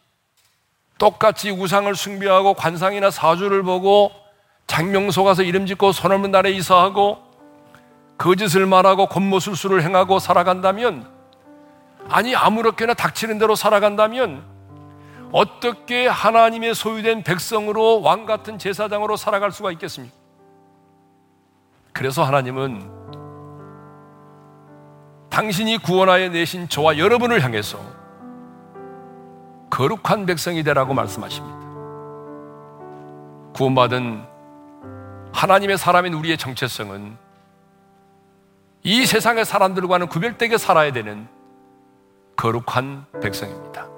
[0.99, 4.11] 똑같이 우상을 숭배하고 관상이나 사주를 보고
[4.67, 7.19] 장명소 가서 이름 짓고 손 없는 날에 이사하고
[8.19, 11.09] 거짓을 말하고 곤모술수를 행하고 살아간다면
[12.09, 14.45] 아니 아무렇게나 닥치는 대로 살아간다면
[15.31, 20.15] 어떻게 하나님의 소유된 백성으로 왕 같은 제사장으로 살아갈 수가 있겠습니까?
[21.93, 22.91] 그래서 하나님은
[25.29, 27.98] 당신이 구원하여 내신 저와 여러분을 향해서
[29.71, 31.59] 거룩한 백성이 되라고 말씀하십니다.
[33.55, 34.25] 구원받은
[35.33, 37.17] 하나님의 사람인 우리의 정체성은
[38.85, 41.29] 이 세상의 사람들과는 구별되게 살아야 되는
[42.37, 43.89] 거룩한 백성입니다.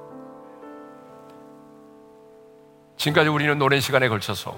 [2.97, 4.57] 지금까지 우리는 오랜 시간에 걸쳐서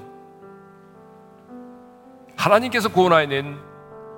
[2.37, 3.59] 하나님께서 구원하여 낸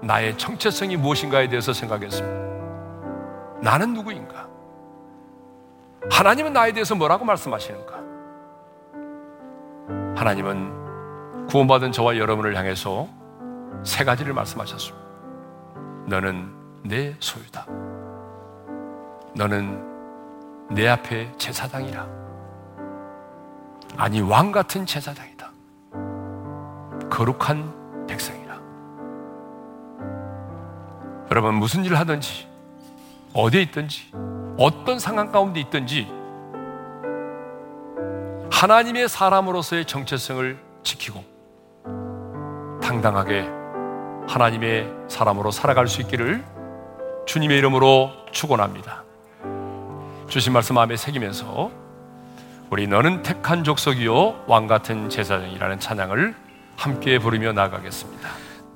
[0.03, 3.61] 나의 정체성이 무엇인가에 대해서 생각했습니다.
[3.61, 4.44] 나는 누구인가?
[6.11, 7.95] 하나님은 나에 대해서 뭐라고 말씀하시는가?
[10.17, 13.09] 하나님은 구원받은 저와 여러분을 향해서
[13.85, 15.05] 세 가지를 말씀하셨습니다.
[16.07, 16.53] 너는
[16.85, 17.67] 내 소유다.
[19.35, 19.95] 너는
[20.71, 22.07] 내 앞에 제사장이라.
[23.97, 25.51] 아니, 왕 같은 제사장이다.
[27.11, 28.55] 거룩한 백성이라.
[31.31, 32.49] 여러분, 무슨 일을 하든지,
[33.35, 34.13] 어디에 있든지,
[34.57, 36.07] 어떤 상황 가운데 있든지,
[38.51, 41.25] 하나님의 사람으로서의 정체성을 지키고,
[42.83, 43.49] 당당하게
[44.29, 46.45] 하나님의 사람으로 살아갈 수 있기를
[47.27, 49.03] 주님의 이름으로 축원합니다.
[50.29, 51.71] 주신 말씀 마음에 새기면서
[52.71, 56.35] 우리 너는 택한 족속이요 왕 같은 제사장이라는 찬양을
[56.77, 58.29] 함께 부르며 나가겠습니다.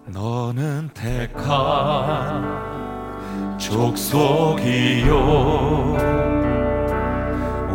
[0.06, 2.87] 너는 택한
[3.58, 5.14] 족속이요.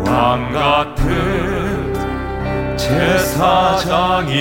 [0.05, 1.93] 왕 같은
[2.77, 4.33] 제사장이며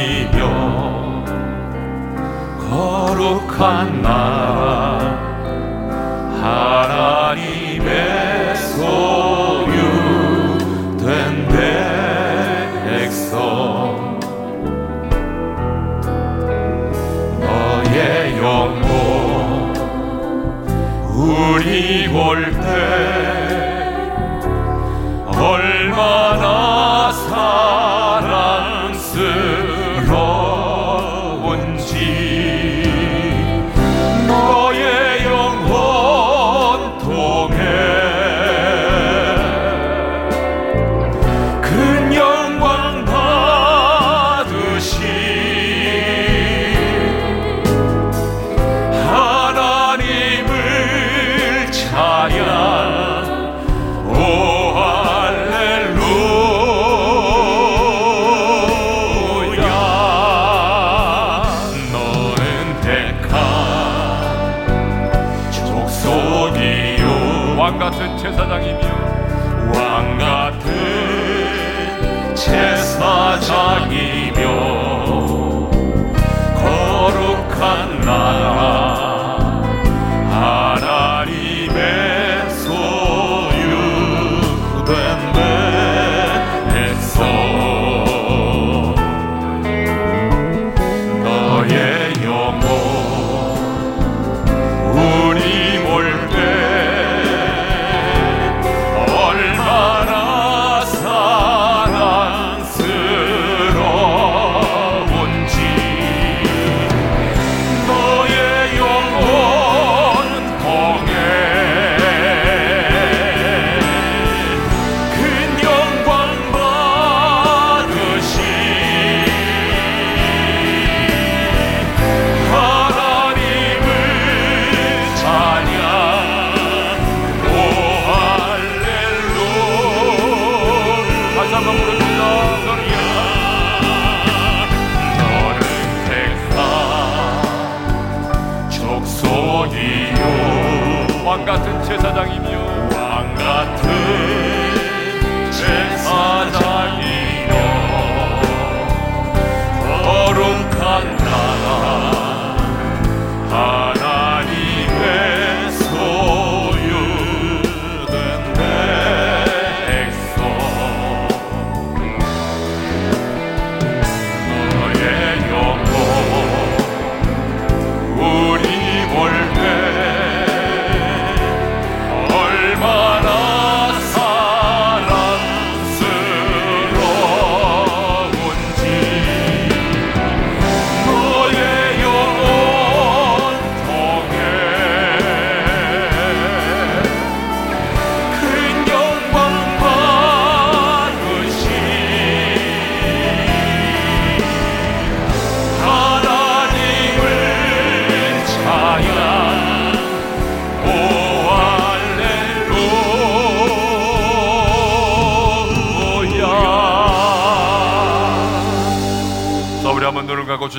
[2.58, 5.01] 거룩한 나라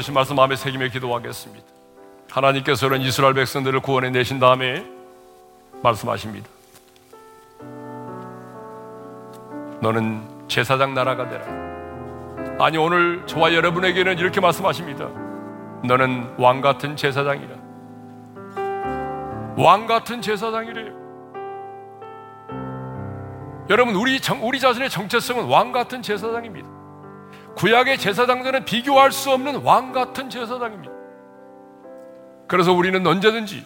[0.03, 1.65] 주신 말씀 마음에 새기며 기도하겠습니다.
[2.29, 4.85] 하나님께서는 이스라엘 백성들을 구원해 내신 다음에
[5.81, 6.49] 말씀하십니다.
[9.79, 11.45] 너는 제사장 나라가 되라.
[12.59, 15.07] 아니 오늘 저와 여러분에게는 이렇게 말씀하십니다.
[15.85, 17.55] 너는 왕 같은 제사장이라.
[19.55, 20.91] 왕 같은 제사장이래요.
[23.69, 26.82] 여러분 우리 정, 우리 자신의 정체성은 왕 같은 제사장입니다.
[27.55, 30.93] 구약의 제사장들은 비교할 수 없는 왕 같은 제사장입니다.
[32.47, 33.65] 그래서 우리는 언제든지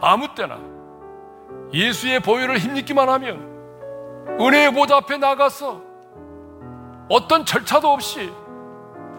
[0.00, 0.58] 아무 때나
[1.72, 5.82] 예수의 보혈을 힘입기만 하면 은혜의 보좌 앞에 나가서
[7.08, 8.32] 어떤 절차도 없이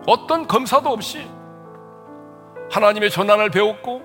[0.07, 1.28] 어떤 검사도 없이
[2.72, 4.01] 하나님의 전환을 배웠고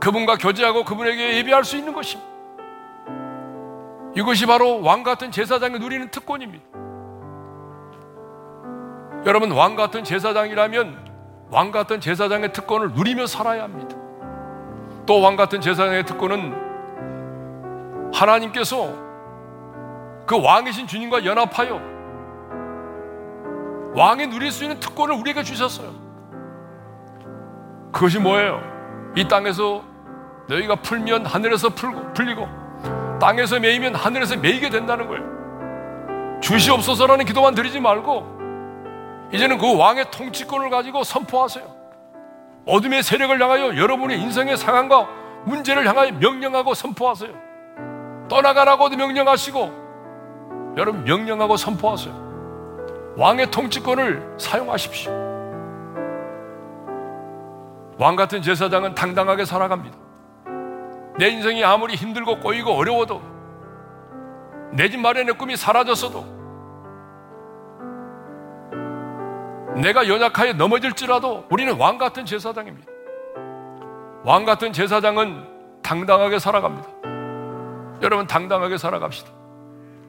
[0.00, 2.30] 그분과 교제하고 그분에게 예배할 수 있는 것입니다.
[4.14, 6.64] 이것이 바로 왕 같은 제사장이 누리는 특권입니다.
[9.26, 11.04] 여러분 왕 같은 제사장이라면
[11.50, 13.96] 왕 같은 제사장의 특권을 누리며 살아야 합니다.
[15.04, 16.54] 또 왕 같은 제사장의 특권은
[18.14, 18.94] 하나님께서
[20.26, 21.80] 그 왕이신 주님과 연합하여
[23.94, 25.90] 왕이 누릴 수 있는 특권을 우리에게 주셨어요.
[27.92, 28.60] 그것이 뭐예요?
[29.16, 29.82] 이 땅에서
[30.48, 32.48] 너희가 풀면 하늘에서 풀고 풀리고
[33.20, 36.40] 땅에서 매이면 하늘에서 매이게 된다는 거예요.
[36.40, 38.35] 주시옵소서라는 기도만 드리지 말고
[39.32, 41.64] 이제는 그 왕의 통치권을 가지고 선포하세요.
[42.66, 45.08] 어둠의 세력을 향하여 여러분의 인생의 상황과
[45.44, 47.30] 문제를 향하여 명령하고 선포하세요.
[48.28, 53.14] 떠나가라고도 명령하시고 여러분 명령하고 선포하세요.
[53.16, 55.12] 왕의 통치권을 사용하십시오.
[57.98, 59.96] 왕 같은 제사장은 당당하게 살아갑니다.
[61.18, 63.22] 내 인생이 아무리 힘들고 꼬이고 어려워도
[64.72, 66.35] 내 집 마련의 꿈이 사라졌어도
[69.76, 72.90] 내가 연약하여 넘어질지라도 우리는 왕 같은 제사장입니다.
[74.24, 75.44] 왕 같은 제사장은
[75.82, 76.88] 당당하게 살아갑니다.
[78.02, 79.30] 여러분 당당하게 살아갑시다.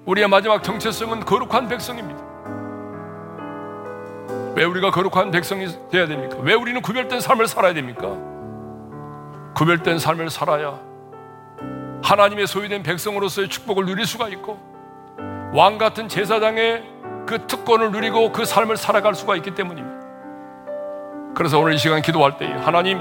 [0.05, 2.23] 우리의 마지막 정체성은 거룩한 백성입니다.
[4.55, 6.37] 왜 우리가 거룩한 백성이 되어야 됩니까?
[6.41, 8.17] 왜 우리는 구별된 삶을 살아야 됩니까?
[9.53, 10.79] 구별된 삶을 살아야
[12.03, 14.59] 하나님의 소유된 백성으로서의 축복을 누릴 수가 있고
[15.53, 16.96] 왕 같은 제사장의
[17.27, 20.07] 그 특권을 누리고 그 삶을 살아갈 수가 있기 때문입니다.
[21.35, 22.99] 그래서 오늘 이 시간 기도할 때 하나님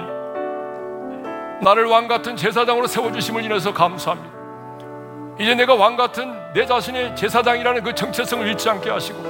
[1.62, 4.36] 나를 왕 같은 제사장으로 세워 주심을 인해서 감사합니다.
[5.38, 9.22] 이제 내가 왕 같은 내 자신의 제사장이라는 그 정체성을 잃지 않게 하시고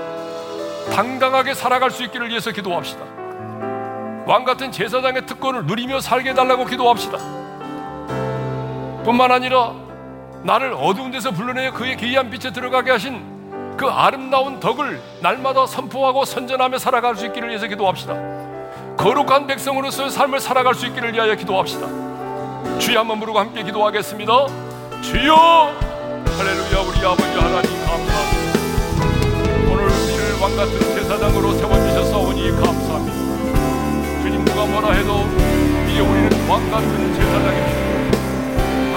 [0.92, 3.04] 당당하게 살아갈 수 있기를 위해서 기도합시다.
[4.26, 7.18] 왕 같은 제사장의 특권을 누리며 살게 해달라고 기도합시다.
[9.04, 9.72] 뿐만 아니라
[10.42, 13.35] 나를 어두운 데서 불러내어 그의 기이한 빛에 들어가게 하신
[13.76, 18.14] 그 아름다운 덕을 날마다 선포하고 선전하며 살아갈 수 있기를 위해서 기도합시다.
[18.96, 21.86] 거룩한 백성으로서의 삶을 살아갈 수 있기를 위하여 기도합시다.
[22.78, 24.32] 주여 한번 부르고 함께 기도하겠습니다.
[25.02, 25.34] 주여!
[26.38, 28.56] 할렐루야 우리 아버지 하나님 감사합니다.
[29.70, 33.16] 오늘 우리를 왕 같은 제사장으로 세워주셨사오니 감사합니다.
[34.22, 35.24] 주님 누가 뭐라 해도
[35.90, 37.86] 이제 우리는 왕 같은 제사장입니다.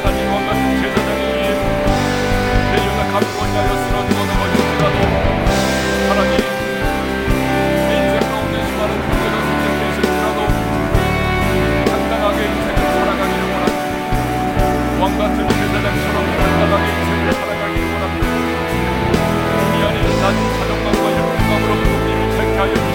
[0.01, 1.23] 하나님 왕 같은 제사장이
[2.71, 3.98] 내 연약함 원하여 쓰러
[22.61, 22.88] 우리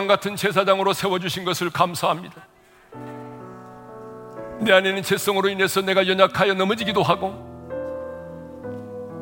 [0.00, 2.46] 왕 같은 제사장으로 세워주신 것을 감사합니다.
[4.60, 7.34] 내 안에 는 죄성으로 인해서 내가 연약하여 넘어지기도 하고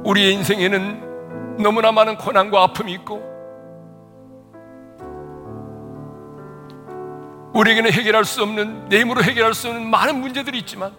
[0.04, 3.26] 우리의 인생에는 너무나 많은 고난과 아픔이 있고
[7.54, 10.92] 우리에게는 해결할 수 없는 내 힘으로 해결할 수 없는 많은 문제들이 있지만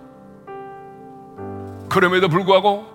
[1.88, 2.86] 그럼에도 불구하고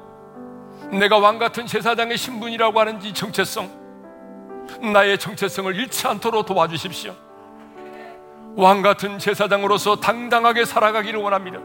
[0.92, 3.83] 내가 왕 같은 제사장의 신분이라고 하는 이 정체성
[4.92, 7.14] 나의 정체성을 잃지 않도록 도와주십시오.
[8.56, 11.58] 왕 같은 제사장으로서 당당하게 살아가기를 원합니다.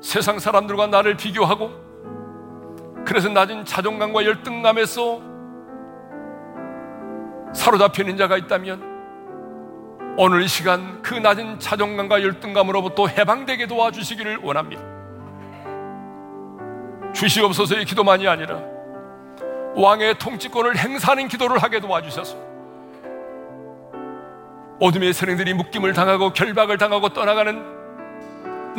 [0.00, 1.70] 세상 사람들과 나를 비교하고
[3.04, 5.22] 그래서 낮은 자존감과 열등감에서
[7.54, 8.98] 사로잡히는 자가 있다면
[10.18, 14.82] 오늘 이 시간 그 낮은 자존감과 열등감으로부터 해방되게 도와주시기를 원합니다.
[17.14, 18.60] 주시옵소서의 기도만이 아니라
[19.78, 22.36] 왕의 통치권을 행사하는 기도를 하게 도와주셔서
[24.80, 27.78] 어둠의 세력들이 묶임을 당하고 결박을 당하고 떠나가는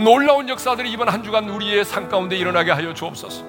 [0.04, 3.46] 놀라운 역사들이 이번 한 주간 우리의 삶 가운데 일어나게 하여 주옵소서.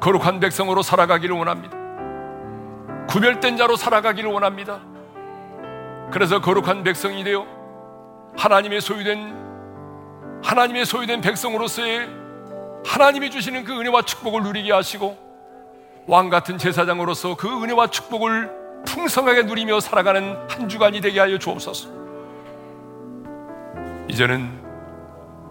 [0.00, 1.76] 거룩한 백성으로 살아가기를 원합니다.
[3.06, 4.80] 구별된 자로 살아가기를 원합니다.
[6.10, 7.46] 그래서 거룩한 백성이 되어
[8.36, 12.27] 하나님의 소유된 하나님의 소유된 백성으로서의
[12.88, 15.16] 하나님이 주시는 그 은혜와 축복을 누리게 하시고
[16.06, 18.50] 왕 같은 제사장으로서 그 은혜와 축복을
[18.86, 21.90] 풍성하게 누리며 살아가는 한 주간이 되게 하여 주옵소서.
[24.08, 24.50] 이제는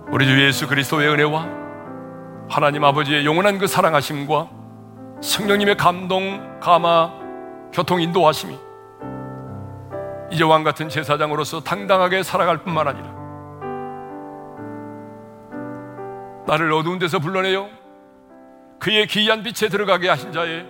[0.10, 1.48] 우리 주 예수 그리스도의 은혜와
[2.50, 4.50] 하나님 아버지의 영원한 그 사랑하심과
[5.22, 7.14] 성령님의 감동, 감화,
[7.72, 8.58] 교통 인도하심이
[10.32, 13.17] 이제 왕 같은 제사장으로서 당당하게 살아갈 뿐만 아니라
[16.48, 17.70] 나를 어두운 데서 불러내요
[18.80, 20.66] 그의 기이한 빛에 들어가게 하신 자의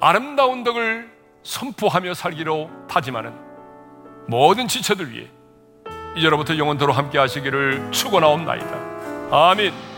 [0.00, 1.10] 아름다운 덕을
[1.42, 3.32] 선포하며 살기로 다짐하는
[4.26, 5.28] 모든 지체들 위해
[6.16, 9.30] 이제로부터 영원토로 함께 하시기를 축원하옵나이다.
[9.30, 9.89] 아멘.